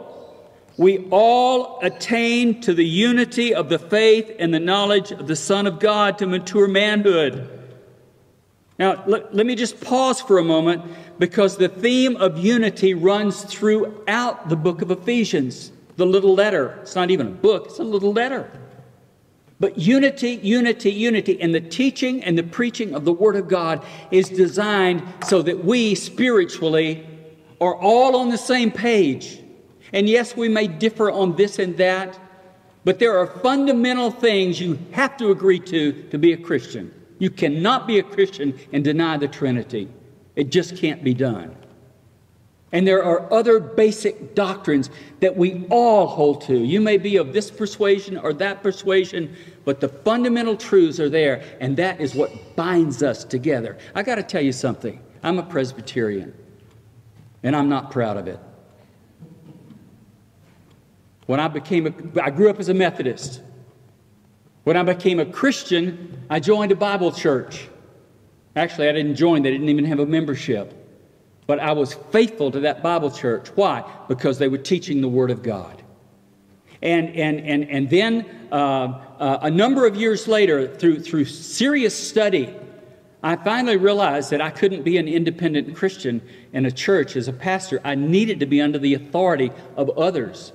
we 0.76 1.06
all 1.11 1.78
attain 1.82 2.61
to 2.62 2.75
the 2.75 2.84
unity 2.84 3.54
of 3.54 3.68
the 3.68 3.78
faith 3.78 4.34
and 4.38 4.52
the 4.52 4.61
knowledge 4.61 5.11
of 5.11 5.26
the 5.26 5.37
Son 5.37 5.66
of 5.66 5.78
God 5.78 6.18
to 6.18 6.26
mature 6.26 6.66
manhood 6.66 7.51
now, 8.82 9.00
let, 9.06 9.32
let, 9.32 9.46
me 9.46 9.54
just 9.54 9.80
pause 9.80 10.20
for 10.20 10.38
a 10.38 10.42
moment 10.44 10.82
because 11.20 11.56
the 11.56 11.68
theme 11.68 12.16
of 12.16 12.36
unity 12.36 12.94
runs 12.94 13.44
throughout 13.44 14.48
the 14.48 14.56
book 14.56 14.82
of 14.82 14.90
Ephesians, 14.90 15.70
the 15.98 16.04
little 16.04 16.34
letter. 16.34 16.80
It's 16.82 16.96
not 16.96 17.12
even 17.12 17.28
a 17.28 17.30
book, 17.30 17.66
it's 17.66 17.78
a 17.78 17.84
little 17.84 18.12
letter. 18.12 18.50
But 19.60 19.78
unity, 19.78 20.30
unity, 20.42 20.90
unity, 20.90 21.40
and 21.40 21.54
the 21.54 21.60
teaching 21.60 22.24
and 22.24 22.36
the 22.36 22.42
preaching 22.42 22.92
of 22.92 23.04
the 23.04 23.12
Word 23.12 23.36
of 23.36 23.46
God 23.46 23.86
is 24.10 24.28
designed 24.28 25.00
so 25.28 25.42
that 25.42 25.64
we 25.64 25.94
spiritually 25.94 27.06
are 27.60 27.76
all 27.76 28.16
on 28.16 28.30
the 28.30 28.36
same 28.36 28.72
page. 28.72 29.44
And 29.92 30.08
yes, 30.08 30.36
we 30.36 30.48
may 30.48 30.66
differ 30.66 31.08
on 31.08 31.36
this 31.36 31.60
and 31.60 31.76
that, 31.76 32.18
But 32.84 32.98
there 32.98 33.16
are 33.16 33.28
fundamental 33.28 34.10
things 34.10 34.60
you 34.60 34.76
have 34.90 35.16
to 35.18 35.30
agree 35.30 35.60
to 35.60 35.92
to 36.10 36.18
be 36.18 36.32
a 36.32 36.36
Christian. 36.36 36.92
You 37.23 37.31
cannot 37.31 37.87
be 37.87 38.00
a 38.00 38.02
Christian 38.02 38.59
and 38.73 38.83
deny 38.83 39.17
the 39.17 39.29
Trinity. 39.29 39.88
It 40.35 40.50
just 40.50 40.76
can't 40.76 41.05
be 41.05 41.14
done. 41.14 41.55
And 42.73 42.85
there 42.85 43.05
are 43.05 43.33
other 43.33 43.61
basic 43.61 44.35
doctrines 44.35 44.91
that 45.21 45.37
we 45.37 45.64
all 45.71 46.09
hold 46.09 46.41
to. 46.47 46.59
You 46.59 46.81
may 46.81 46.99
be 46.99 47.19
of 47.19 47.33
this 47.33 47.49
persuasion 47.49 48.19
or 48.19 48.33
that 48.33 48.64
persuasion, 48.64 49.37
but 49.64 49.79
the 49.79 49.88
fundamental 49.88 50.57
truths 50.57 50.99
are 50.99 51.09
there, 51.09 51.45
and 51.61 51.76
that 51.76 52.00
is 52.00 52.12
what 52.17 52.57
binds 52.57 53.05
us 53.05 53.23
together. 53.23 53.79
I 53.95 54.02
got 54.02 54.17
to 54.17 54.25
tell 54.25 54.43
you 54.43 54.50
something. 54.50 55.00
I'm 55.23 55.38
a 55.38 55.45
Presbyterian, 55.45 56.35
and 57.45 57.55
I'm 57.55 57.69
not 57.69 57.93
proud 57.93 58.17
of 58.17 58.26
it. 58.26 58.41
When 61.26 61.38
I 61.38 61.47
became 61.47 61.87
a, 61.87 62.21
I 62.21 62.31
grew 62.31 62.50
up 62.50 62.59
as 62.59 62.69
a 62.69 62.75
Methodist. 62.75 63.43
When 64.64 64.76
I 64.76 64.83
became 64.83 65.19
a 65.19 65.26
Christian, 65.26 66.25
I 66.31 66.40
joined 66.40 66.73
a 66.73 66.76
Bible 66.76 67.12
church. 67.12 67.69
Actually, 68.54 68.88
I 68.88 68.92
didn't 68.92 69.16
join, 69.16 69.42
they 69.42 69.50
didn't 69.50 69.69
even 69.69 69.85
have 69.87 69.99
a 69.99 70.07
membership. 70.07 70.78
But 71.47 71.59
I 71.59 71.73
was 71.73 71.95
faithful 72.11 72.50
to 72.52 72.61
that 72.61 72.83
Bible 72.83 73.11
church. 73.11 73.49
Why? 73.57 73.85
Because 74.09 74.38
they 74.38 74.49
were 74.49 74.59
teaching 74.59 75.00
the 75.00 75.09
Word 75.09 75.31
of 75.31 75.42
God. 75.42 75.83
And, 76.81 77.11
and, 77.11 77.40
and, 77.40 77.69
and 77.71 77.90
then 77.90 78.26
uh, 78.50 79.00
uh, 79.19 79.38
a 79.42 79.50
number 79.50 79.87
of 79.87 79.97
years 79.97 80.28
later, 80.28 80.69
through, 80.76 81.00
through 81.00 81.25
serious 81.25 81.97
study, 81.97 82.54
I 83.23 83.37
finally 83.37 83.76
realized 83.76 84.31
that 84.31 84.40
I 84.40 84.50
couldn't 84.50 84.83
be 84.83 84.99
an 84.99 85.07
independent 85.07 85.76
Christian 85.76 86.21
in 86.52 86.66
a 86.66 86.73
church 86.73 87.14
as 87.16 87.28
a 87.28 87.33
pastor. 87.33 87.81
I 87.85 87.95
needed 87.95 88.40
to 88.40 88.47
be 88.47 88.61
under 88.61 88.78
the 88.78 88.95
authority 88.95 89.52
of 89.76 89.90
others. 89.90 90.52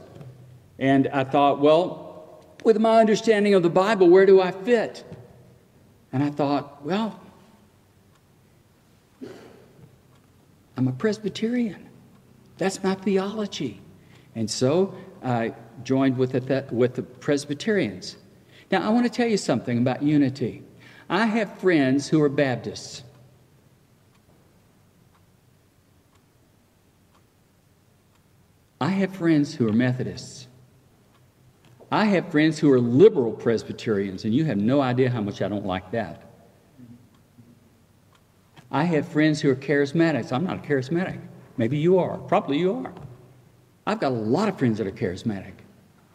And 0.78 1.08
I 1.08 1.24
thought, 1.24 1.60
well, 1.60 2.07
with 2.64 2.80
my 2.80 3.00
understanding 3.00 3.54
of 3.54 3.64
the 3.64 3.70
Bible, 3.70 4.10
where 4.10 4.26
do 4.26 4.42
I 4.42 4.52
fit? 4.52 5.04
And 6.12 6.24
I 6.24 6.30
thought, 6.30 6.84
well, 6.86 7.20
I'm 10.76 10.88
a 10.88 10.94
Presbyterian. 10.94 11.90
That's 12.58 12.84
my 12.84 12.96
theology. 12.96 13.82
And 14.36 14.50
so 14.50 14.96
I 15.24 15.54
joined 15.84 16.18
with 16.18 16.32
the, 16.32 16.66
with 16.72 16.96
the 16.96 17.04
Presbyterians. 17.04 18.18
Now, 18.72 18.86
I 18.86 18.90
want 18.90 19.06
to 19.06 19.10
tell 19.10 19.28
you 19.28 19.38
something 19.38 19.78
about 19.78 20.04
unity. 20.04 20.64
I 21.10 21.26
have 21.26 21.58
friends 21.60 22.10
who 22.10 22.22
are 22.22 22.30
Baptists. 22.30 23.04
I 28.80 28.90
have 28.90 29.16
friends 29.16 29.56
who 29.56 29.68
are 29.68 29.74
Methodists. 29.74 30.47
I 31.92 32.06
have 32.06 32.30
friends 32.30 32.60
who 32.60 32.72
are 32.72 32.80
liberal 32.80 33.32
Presbyterians, 33.32 34.26
and 34.26 34.34
you 34.34 34.46
have 34.46 34.58
no 34.58 34.82
idea 34.82 35.10
how 35.10 35.22
much 35.22 35.42
I 35.42 35.48
don't 35.48 35.66
like 35.66 35.92
that. 35.92 36.24
I 38.70 38.84
have 38.84 39.08
friends 39.08 39.40
who 39.40 39.50
are 39.50 39.56
charismatics. 39.56 40.34
I'm 40.34 40.44
not 40.44 40.58
a 40.58 40.68
charismatic. 40.68 41.20
Maybe 41.56 41.78
you 41.78 42.00
are. 42.00 42.18
Probably 42.18 42.58
you 42.60 42.74
are. 42.74 42.94
I've 43.86 44.02
got 44.02 44.12
a 44.12 44.16
lot 44.16 44.50
of 44.50 44.60
friends 44.60 44.78
that 44.80 44.88
are 44.88 44.92
charismatic. 44.92 45.54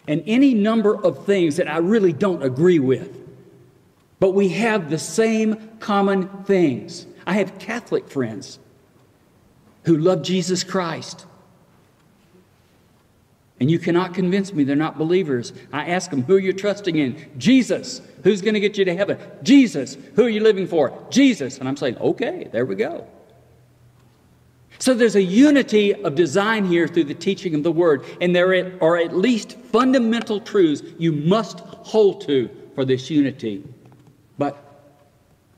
And 0.07 0.23
any 0.27 0.53
number 0.53 0.95
of 0.95 1.25
things 1.25 1.57
that 1.57 1.69
I 1.69 1.79
really 1.79 2.13
don't 2.13 2.43
agree 2.43 2.79
with. 2.79 3.19
But 4.21 4.33
we 4.33 4.51
have 4.51 4.91
the 4.91 4.99
same 4.99 5.71
common 5.79 6.29
things. 6.45 7.07
I 7.27 7.35
have 7.35 7.59
Catholic 7.59 8.09
friends 8.09 8.59
who 9.85 9.97
love 9.97 10.23
Jesus 10.23 10.63
Christ. 10.63 11.27
And 13.63 13.71
you 13.71 13.79
cannot 13.79 14.13
convince 14.13 14.53
me 14.53 14.65
they're 14.65 14.75
not 14.75 14.99
believers. 14.99 15.53
I 15.73 15.87
ask 15.87 16.11
them, 16.11 16.25
who 16.25 16.35
are 16.35 16.41
you 16.41 16.53
trusting 16.53 16.97
in? 16.97 17.31
Jesus. 17.39 18.03
Who's 18.25 18.43
going 18.43 18.55
to 18.55 18.61
get 18.61 18.77
you 18.77 18.85
to 18.85 18.93
heaven? 18.93 19.17
Jesus. 19.45 19.97
Who 20.17 20.25
are 20.25 20.29
you 20.29 20.41
living 20.41 20.67
for? 20.67 20.93
Jesus. 21.11 21.59
And 21.59 21.69
I'm 21.69 21.77
saying, 21.77 21.97
okay, 21.99 22.49
there 22.51 22.67
we 22.67 22.75
go. 22.75 23.07
So 24.81 24.95
there's 24.95 25.15
a 25.15 25.23
unity 25.23 25.95
of 25.95 26.17
design 26.17 26.65
here 26.65 26.89
through 26.89 27.05
the 27.05 27.15
teaching 27.15 27.55
of 27.55 27.63
the 27.63 27.71
Word, 27.71 28.05
and 28.21 28.35
there 28.35 28.77
are 28.83 28.97
at 28.97 29.17
least 29.17 29.57
fundamental 29.71 30.41
truths 30.41 30.83
you 30.99 31.13
must 31.13 31.61
hold 31.61 32.23
to 32.23 32.51
for 32.75 32.85
this 32.85 33.11
unity. 33.11 33.63
But 34.39 34.59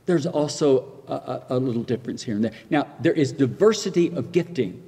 there's 0.04 0.26
also 0.26 0.92
a, 1.08 1.14
a, 1.14 1.46
a 1.48 1.58
little 1.58 1.82
difference 1.82 2.22
here 2.22 2.34
and 2.34 2.44
there. 2.44 2.52
Now, 2.68 2.86
there 3.00 3.14
is 3.14 3.32
diversity 3.32 4.14
of 4.14 4.30
gifting 4.30 4.83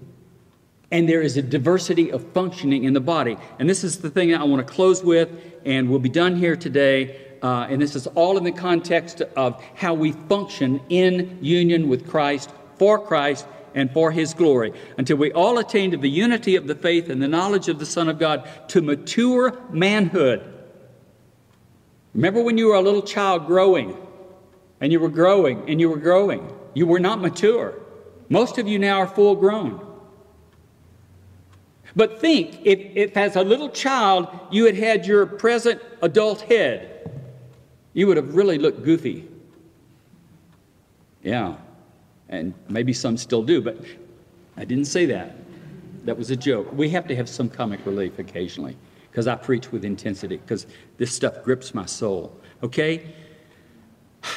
and 0.91 1.09
there 1.09 1.23
is 1.23 1.37
a 1.37 1.43
diversity 1.43 2.11
of 2.13 2.25
functioning 2.33 2.85
in 2.85 2.93
the 2.93 3.01
body. 3.01 3.37
And 3.59 3.69
this 3.69 3.83
is 3.83 3.99
the 3.99 4.11
thing 4.11 4.31
that 4.31 4.41
I 4.41 4.45
want 4.45 4.67
to 4.67 4.73
close 4.73 5.03
with, 5.03 5.29
and 5.65 5.91
we'll 5.91 5.99
be 5.99 6.09
done 6.09 6.37
here 6.37 6.57
today. 6.57 7.21
Uh, 7.43 7.67
and 7.69 7.83
this 7.83 7.97
is 7.97 8.07
all 8.09 8.39
in 8.39 8.45
the 8.45 8.53
context 8.53 9.21
of 9.37 9.63
how 9.75 9.95
we 9.95 10.13
function 10.13 10.81
in 10.89 11.39
union 11.43 11.89
with 11.89 12.09
Christ, 12.09 12.51
for 12.77 12.99
Christ, 12.99 13.47
and 13.75 13.93
for 13.93 14.11
His 14.11 14.33
glory, 14.33 14.73
until 14.97 15.19
we 15.19 15.33
all 15.33 15.59
attain 15.59 15.91
to 15.91 15.97
the 15.97 16.09
unity 16.09 16.57
of 16.57 16.67
the 16.67 16.75
faith 16.75 17.11
and 17.11 17.21
the 17.21 17.29
knowledge 17.29 17.69
of 17.69 17.79
the 17.79 17.87
Son 17.87 18.09
of 18.09 18.19
God 18.19 18.49
to 18.69 18.81
mature 18.81 19.61
manhood. 19.71 20.53
Remember 22.15 22.43
when 22.43 22.57
you 22.57 22.69
were 22.69 22.75
a 22.75 22.81
little 22.81 23.03
child 23.03 23.47
growing, 23.47 23.95
and 24.81 24.93
you 24.93 24.99
were 24.99 25.11
growing, 25.11 25.69
and 25.69 25.79
you 25.79 25.91
were 25.91 25.99
growing. 25.99 26.51
You 26.73 26.87
were 26.87 27.01
not 27.01 27.21
mature. 27.21 27.75
Most 28.31 28.57
of 28.57 28.67
you 28.67 28.79
now 28.79 29.01
are 29.01 29.07
full 29.07 29.35
grown. 29.35 29.86
But 31.97 32.21
think 32.21 32.61
if, 32.63 32.79
if, 32.95 33.17
as 33.17 33.37
a 33.37 33.43
little 33.43 33.71
child, 33.71 34.29
you 34.51 34.67
had 34.67 34.77
had 34.77 35.07
your 35.07 35.25
present 35.25 35.81
adult 36.03 36.43
head, 36.43 37.11
you 37.95 38.07
would 38.07 38.19
have 38.19 38.37
really 38.37 38.59
looked 38.59 38.85
goofy. 38.85 39.27
Yeah. 41.23 41.57
And 42.29 42.53
maybe 42.69 42.93
some 42.93 43.17
still 43.17 43.43
do, 43.43 43.63
but 43.63 43.79
I 44.59 44.67
didn't 44.67 44.85
say 44.85 45.07
that. 45.07 45.37
That 46.05 46.19
was 46.19 46.31
a 46.31 46.37
joke. 46.37 46.71
We 46.73 46.91
have 46.91 47.09
to 47.09 47.17
have 47.17 47.29
some 47.29 47.49
comic 47.49 47.85
relief 47.87 48.19
occasionally 48.19 48.77
because 49.11 49.27
I 49.27 49.35
preach 49.35 49.73
with 49.73 49.85
intensity 49.85 50.37
because 50.37 50.67
this 50.99 51.13
stuff 51.13 51.43
grips 51.43 51.75
my 51.75 51.87
soul. 51.87 52.39
Okay? 52.63 53.15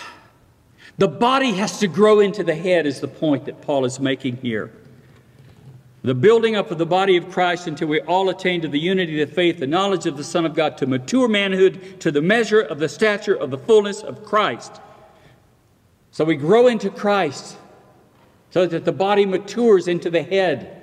The 0.98 1.08
body 1.08 1.54
has 1.54 1.80
to 1.80 1.88
grow 1.88 2.20
into 2.20 2.44
the 2.44 2.54
head, 2.54 2.86
is 2.86 3.00
the 3.00 3.08
point 3.08 3.46
that 3.46 3.62
Paul 3.62 3.86
is 3.86 4.02
making 4.02 4.36
here. 4.36 4.74
The 6.02 6.16
building 6.16 6.56
up 6.56 6.72
of 6.72 6.78
the 6.78 6.86
body 6.86 7.18
of 7.18 7.30
Christ 7.30 7.68
until 7.68 7.90
we 7.90 8.00
all 8.02 8.30
attain 8.30 8.62
to 8.62 8.70
the 8.70 8.80
unity 8.80 9.22
of 9.22 9.30
the 9.30 9.36
faith, 9.36 9.60
the 9.60 9.68
knowledge 9.68 10.06
of 10.06 10.16
the 10.16 10.24
Son 10.24 10.46
of 10.46 10.56
God, 10.56 10.78
to 10.78 10.88
mature 10.88 11.28
manhood, 11.28 12.00
to 12.00 12.10
the 12.10 12.22
measure 12.22 12.62
of 12.62 12.80
the 12.80 12.88
stature 12.88 13.36
of 13.36 13.52
the 13.52 13.58
fullness 13.58 14.02
of 14.02 14.24
Christ. 14.24 14.80
So 16.12 16.24
we 16.24 16.38
grow 16.38 16.68
into 16.68 16.90
Christ 16.90 17.58
so 18.52 18.66
that 18.66 18.86
the 18.86 18.94
body 18.94 19.26
matures 19.26 19.88
into 19.88 20.10
the 20.10 20.24
head. 20.24 20.76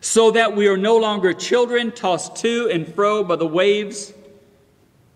So 0.00 0.30
that 0.30 0.54
we 0.54 0.68
are 0.68 0.76
no 0.76 0.98
longer 0.98 1.32
children 1.32 1.90
tossed 1.90 2.36
to 2.36 2.68
and 2.70 2.86
fro 2.94 3.24
by 3.24 3.36
the 3.36 3.46
waves, 3.46 4.12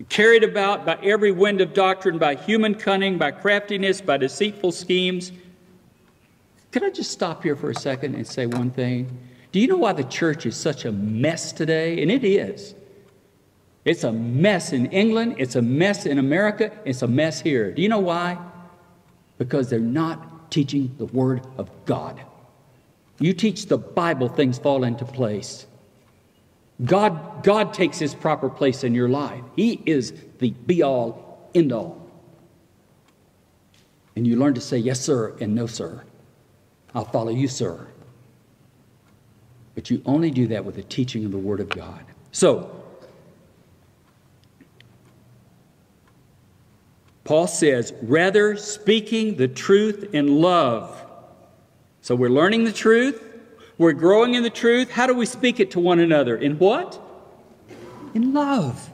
carried 0.09 0.43
about 0.43 0.85
by 0.85 0.99
every 1.03 1.31
wind 1.31 1.61
of 1.61 1.75
doctrine, 1.75 2.19
by 2.19 2.35
human 2.35 2.75
cunning, 2.75 3.19
by 3.19 3.31
craftiness, 3.31 4.01
by 4.01 4.17
deceitful 4.17 4.73
schemes. 4.73 5.31
Can 6.73 6.85
I 6.85 6.91
just 6.91 7.11
stop 7.11 7.43
here 7.43 7.55
for 7.55 7.71
a 7.71 7.75
second 7.75 8.15
and 8.15 8.27
say 8.27 8.47
one 8.47 8.71
thing? 8.71 9.19
Do 9.53 9.61
you 9.61 9.67
know 9.67 9.77
why 9.77 9.93
the 9.93 10.05
church 10.05 10.47
is 10.47 10.57
such 10.57 10.87
a 10.87 10.93
mess 10.93 11.53
today? 11.53 12.03
And 12.03 12.11
it 12.11 12.25
is. 12.25 12.75
It's 13.85 14.05
a 14.05 14.13
mess 14.13 14.73
in 14.73 14.87
England, 14.87 15.37
it's 15.39 15.57
a 15.57 15.63
mess 15.63 16.07
in 16.07 16.19
America, 16.19 16.71
it's 16.85 17.03
a 17.03 17.09
mess 17.09 17.41
here. 17.41 17.73
Do 17.73 17.83
you 17.83 17.89
know 17.89 17.99
why? 17.99 18.39
Because 19.39 19.69
they're 19.69 19.81
not 19.81 20.51
teaching 20.53 20.95
the 20.99 21.07
Word 21.07 21.45
of 21.59 21.69
God. 21.85 22.21
You 23.19 23.33
teach 23.33 23.67
the 23.67 23.79
Bible, 23.79 24.29
things 24.29 24.59
fall 24.59 24.85
into 24.85 25.05
place. 25.05 25.67
God, 26.85 27.43
God 27.43 27.75
takes 27.75 27.99
his 27.99 28.15
proper 28.15 28.49
place 28.49 28.85
in 28.85 28.95
your 28.95 29.09
life. 29.09 29.43
He 29.57 29.83
is 29.85 30.13
the 30.39 30.51
be 30.51 30.83
all, 30.83 31.51
end 31.55 31.73
all. 31.73 32.09
And 34.15 34.27
you 34.27 34.37
learn 34.37 34.55
to 34.55 34.61
say 34.61 34.79
yes, 34.79 35.01
sir, 35.01 35.35
and 35.41 35.55
no, 35.55 35.67
sir. 35.67 36.05
I'll 36.95 37.05
follow 37.05 37.31
you, 37.31 37.49
sir. 37.49 37.87
But 39.75 39.91
you 39.91 40.03
only 40.05 40.31
do 40.31 40.49
that 40.49 40.65
with 40.65 40.75
the 40.75 40.83
teaching 40.83 41.25
of 41.25 41.33
the 41.33 41.39
Word 41.39 41.61
of 41.61 41.69
God. 41.69 42.05
So, 42.33 42.83
Paul 47.25 47.47
says, 47.47 47.95
rather 48.03 48.57
speaking 48.57 49.37
the 49.37 49.49
truth 49.49 50.13
in 50.13 50.41
love. 50.41 50.99
So 52.01 52.15
we're 52.15 52.29
learning 52.29 52.65
the 52.65 52.73
truth, 52.73 53.23
we're 53.79 53.93
growing 53.93 54.35
in 54.35 54.43
the 54.43 54.51
truth. 54.51 54.91
How 54.91 55.07
do 55.07 55.15
we 55.15 55.25
speak 55.25 55.61
it 55.61 55.71
to 55.73 55.81
one 55.81 55.99
another? 55.99 56.37
In 56.37 56.59
what? 56.59 57.01
In 58.13 58.35
love. 58.35 58.91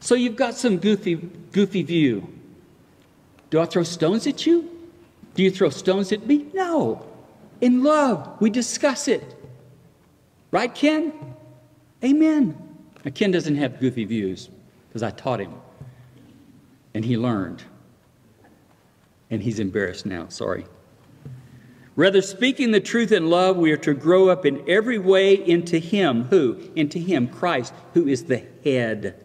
So 0.00 0.14
you've 0.14 0.36
got 0.36 0.54
some 0.54 0.78
goofy, 0.78 1.16
goofy 1.16 1.82
view. 1.82 2.32
Do 3.50 3.60
I 3.60 3.66
throw 3.66 3.82
stones 3.82 4.26
at 4.26 4.46
you? 4.46 4.77
Do 5.38 5.44
you 5.44 5.52
throw 5.52 5.70
stones 5.70 6.10
at 6.10 6.26
me? 6.26 6.48
No. 6.52 7.06
In 7.60 7.84
love, 7.84 8.40
we 8.40 8.50
discuss 8.50 9.06
it. 9.06 9.22
Right, 10.50 10.74
Ken? 10.74 11.12
Amen. 12.02 12.60
Now, 13.04 13.12
Ken 13.12 13.30
doesn't 13.30 13.54
have 13.54 13.78
goofy 13.78 14.04
views 14.04 14.50
because 14.88 15.04
I 15.04 15.10
taught 15.10 15.38
him. 15.38 15.54
And 16.92 17.04
he 17.04 17.16
learned. 17.16 17.62
And 19.30 19.40
he's 19.40 19.60
embarrassed 19.60 20.06
now, 20.06 20.26
sorry. 20.26 20.66
Rather, 21.94 22.20
speaking 22.20 22.72
the 22.72 22.80
truth 22.80 23.12
in 23.12 23.30
love, 23.30 23.56
we 23.56 23.70
are 23.70 23.76
to 23.76 23.94
grow 23.94 24.30
up 24.30 24.44
in 24.44 24.68
every 24.68 24.98
way 24.98 25.34
into 25.34 25.78
Him. 25.78 26.24
Who? 26.24 26.58
Into 26.74 26.98
Him, 26.98 27.28
Christ, 27.28 27.72
who 27.94 28.08
is 28.08 28.24
the 28.24 28.44
head, 28.64 29.24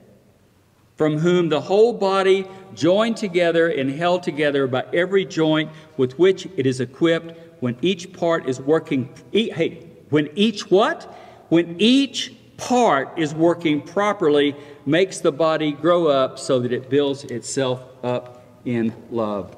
from 0.96 1.18
whom 1.18 1.50
the 1.50 1.62
whole 1.62 1.94
body, 1.94 2.46
joined 2.76 3.18
together 3.18 3.70
and 3.70 3.90
held 3.90 4.24
together 4.24 4.68
by 4.68 4.86
every 4.94 5.26
joint 5.26 5.70
with 5.98 6.18
which 6.20 6.48
it 6.58 6.66
is 6.66 6.80
equipped, 6.80 7.38
when 7.62 7.78
each 7.82 8.14
part 8.14 8.48
is 8.48 8.60
working. 8.60 9.10
Hey, 9.32 9.88
when 10.10 10.30
each 10.36 10.70
what? 10.70 11.04
When 11.50 11.76
each 11.80 12.34
part 12.58 13.18
is 13.18 13.34
working 13.34 13.82
properly, 13.82 14.56
makes 14.86 15.20
the 15.20 15.32
body 15.32 15.72
grow 15.72 16.08
up 16.08 16.38
so 16.38 16.60
that 16.60 16.72
it 16.72 16.90
builds 16.90 17.24
itself 17.24 17.82
up 18.04 18.44
in 18.66 18.94
love. 19.10 19.56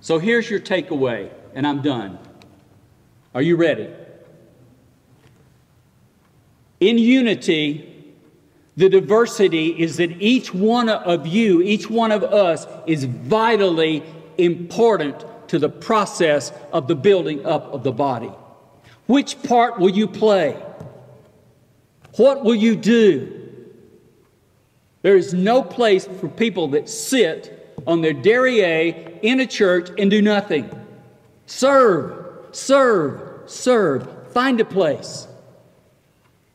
So 0.00 0.18
here's 0.18 0.48
your 0.48 0.60
takeaway, 0.60 1.30
and 1.54 1.66
I'm 1.66 1.82
done. 1.82 2.18
Are 3.34 3.42
you 3.42 3.56
ready? 3.56 3.88
In 6.80 6.96
unity, 6.96 7.89
the 8.80 8.88
diversity 8.88 9.78
is 9.78 9.98
that 9.98 10.10
each 10.22 10.54
one 10.54 10.88
of 10.88 11.26
you, 11.26 11.60
each 11.60 11.90
one 11.90 12.10
of 12.10 12.24
us, 12.24 12.66
is 12.86 13.04
vitally 13.04 14.02
important 14.38 15.22
to 15.48 15.58
the 15.58 15.68
process 15.68 16.50
of 16.72 16.88
the 16.88 16.94
building 16.94 17.44
up 17.44 17.64
of 17.74 17.82
the 17.82 17.92
body. 17.92 18.32
Which 19.06 19.42
part 19.42 19.78
will 19.78 19.90
you 19.90 20.08
play? 20.08 20.52
What 22.16 22.42
will 22.42 22.54
you 22.54 22.74
do? 22.74 23.50
There 25.02 25.16
is 25.16 25.34
no 25.34 25.62
place 25.62 26.06
for 26.18 26.28
people 26.28 26.68
that 26.68 26.88
sit 26.88 27.76
on 27.86 28.00
their 28.00 28.14
derriere 28.14 29.18
in 29.20 29.40
a 29.40 29.46
church 29.46 29.90
and 29.98 30.10
do 30.10 30.22
nothing. 30.22 30.70
Serve, 31.44 32.46
serve, 32.52 33.42
serve. 33.44 34.32
Find 34.32 34.58
a 34.58 34.64
place 34.64 35.26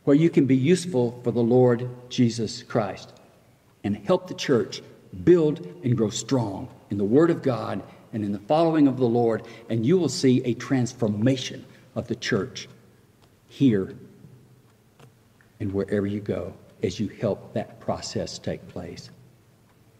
where 0.05 0.15
you 0.15 0.29
can 0.29 0.45
be 0.45 0.55
useful 0.55 1.19
for 1.23 1.31
the 1.31 1.41
Lord 1.41 1.89
Jesus 2.09 2.63
Christ 2.63 3.11
and 3.83 3.97
help 3.97 4.27
the 4.27 4.33
church 4.33 4.81
build 5.23 5.59
and 5.83 5.97
grow 5.97 6.09
strong 6.09 6.69
in 6.89 6.97
the 6.97 7.03
Word 7.03 7.29
of 7.29 7.41
God 7.41 7.83
and 8.13 8.23
in 8.23 8.31
the 8.31 8.39
following 8.39 8.87
of 8.87 8.97
the 8.97 9.07
Lord, 9.07 9.43
and 9.69 9.85
you 9.85 9.97
will 9.97 10.09
see 10.09 10.41
a 10.45 10.53
transformation 10.53 11.65
of 11.95 12.07
the 12.07 12.15
church 12.15 12.69
here 13.47 13.95
and 15.59 15.73
wherever 15.73 16.07
you 16.07 16.21
go 16.21 16.53
as 16.83 16.99
you 16.99 17.07
help 17.07 17.53
that 17.53 17.79
process 17.79 18.37
take 18.37 18.65
place. 18.67 19.09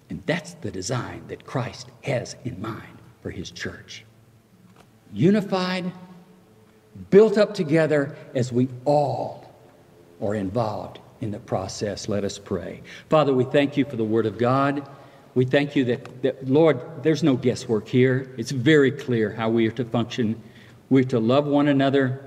And 0.10 0.22
that's 0.26 0.54
the 0.56 0.72
design 0.72 1.24
that 1.28 1.46
Christ 1.46 1.90
has 2.04 2.36
in 2.46 2.62
mind 2.62 2.98
for 3.22 3.32
his 3.32 3.50
church. 3.50 4.06
Unified, 5.12 5.92
built 7.10 7.38
up 7.38 7.54
together 7.54 8.16
as 8.36 8.52
we 8.52 8.70
all 8.86 9.45
are 10.22 10.36
involved 10.36 11.00
in 11.22 11.32
the 11.32 11.40
process. 11.40 12.08
Let 12.08 12.24
us 12.24 12.38
pray. 12.38 12.82
Father, 13.10 13.34
we 13.34 13.44
thank 13.46 13.78
you 13.78 13.86
for 13.86 13.96
the 13.96 14.04
Word 14.04 14.26
of 14.26 14.38
God. 14.38 14.88
We 15.34 15.46
thank 15.46 15.76
you 15.76 15.84
that, 15.86 16.22
that, 16.22 16.48
Lord, 16.48 16.80
there's 17.04 17.24
no 17.24 17.36
guesswork 17.36 17.88
here. 17.88 18.34
It's 18.38 18.52
very 18.52 18.92
clear 18.92 19.32
how 19.32 19.50
we 19.50 19.68
are 19.68 19.72
to 19.72 19.86
function. 19.86 20.42
We're 20.90 21.04
to 21.06 21.20
love 21.20 21.46
one 21.46 21.68
another. 21.68 22.22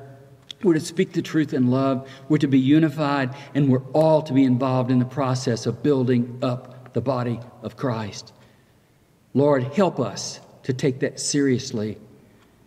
We're 0.63 0.75
to 0.75 0.81
speak 0.81 1.13
the 1.13 1.23
truth 1.23 1.55
in 1.55 1.71
love. 1.71 2.09
We're 2.29 2.39
to 2.39 2.49
be 2.49 2.59
unified, 2.59 3.35
and 3.55 3.71
we're 3.71 3.85
all 3.93 4.23
to 4.23 4.33
be 4.33 4.45
involved 4.45 4.91
in 4.91 4.99
the 4.99 5.05
process 5.05 5.67
of 5.67 5.83
building 5.83 6.39
up 6.43 6.93
the 6.93 7.01
body 7.01 7.41
of 7.63 7.77
Christ. 7.77 8.33
Lord, 9.35 9.63
help 9.63 10.01
us 10.01 10.41
to 10.65 10.73
take 10.73 11.01
that 11.01 11.21
seriously 11.21 11.99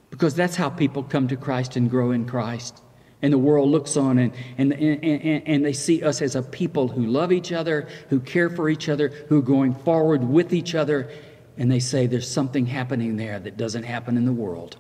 because 0.10 0.36
that's 0.36 0.56
how 0.56 0.70
people 0.70 1.04
come 1.04 1.28
to 1.28 1.36
Christ 1.36 1.76
and 1.76 1.90
grow 1.90 2.12
in 2.12 2.26
Christ. 2.26 2.82
And 3.22 3.32
the 3.32 3.38
world 3.38 3.70
looks 3.70 3.98
on 3.98 4.18
and, 4.18 4.34
and, 4.58 4.74
and, 4.74 5.48
and 5.48 5.66
they 5.66 5.74
see 5.74 6.04
us 6.04 6.22
as 6.22 6.36
a 6.36 6.42
people 6.42 6.88
who 6.88 7.06
love 7.06 7.32
each 7.32 7.52
other, 7.52 7.88
who 8.10 8.20
care 8.20 8.50
for 8.50 8.70
each 8.70 8.90
other, 8.90 9.10
who 9.30 9.40
are 9.40 9.44
going 9.44 9.76
forward 9.76 10.24
with 10.24 10.54
each 10.54 10.74
other. 10.74 11.12
And 11.58 11.72
they 11.72 11.80
say 11.80 12.08
there's 12.08 12.30
something 12.30 12.66
happening 12.66 13.18
there 13.18 13.40
that 13.40 13.58
doesn't 13.58 13.84
happen 13.84 14.18
in 14.18 14.26
the 14.26 14.34
world. 14.34 14.78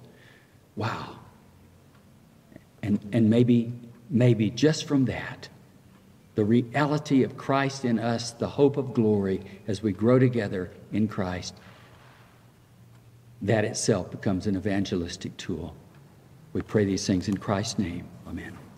Wow. 0.75 1.19
And, 2.82 2.99
and 3.13 3.30
maybe, 3.30 3.73
maybe 4.10 4.49
just 4.49 4.88
from 4.88 5.06
that, 5.06 5.49
the 6.34 6.45
reality 6.45 7.23
of 7.23 7.38
Christ 7.38 7.86
in 7.86 7.99
us, 7.99 8.32
the 8.32 8.47
hope 8.47 8.77
of 8.77 8.93
glory 8.93 9.41
as 9.67 9.84
we 9.84 9.91
grow 9.91 10.17
together 10.17 10.71
in 10.91 11.08
Christ, 11.08 11.54
that 13.41 13.65
itself 13.65 14.10
becomes 14.12 14.47
an 14.47 14.56
evangelistic 14.56 15.36
tool. 15.38 15.75
We 16.54 16.62
pray 16.62 16.86
these 16.86 17.06
things 17.06 17.27
in 17.27 17.38
Christ's 17.38 17.80
name. 17.80 18.08
Amen. 18.32 18.71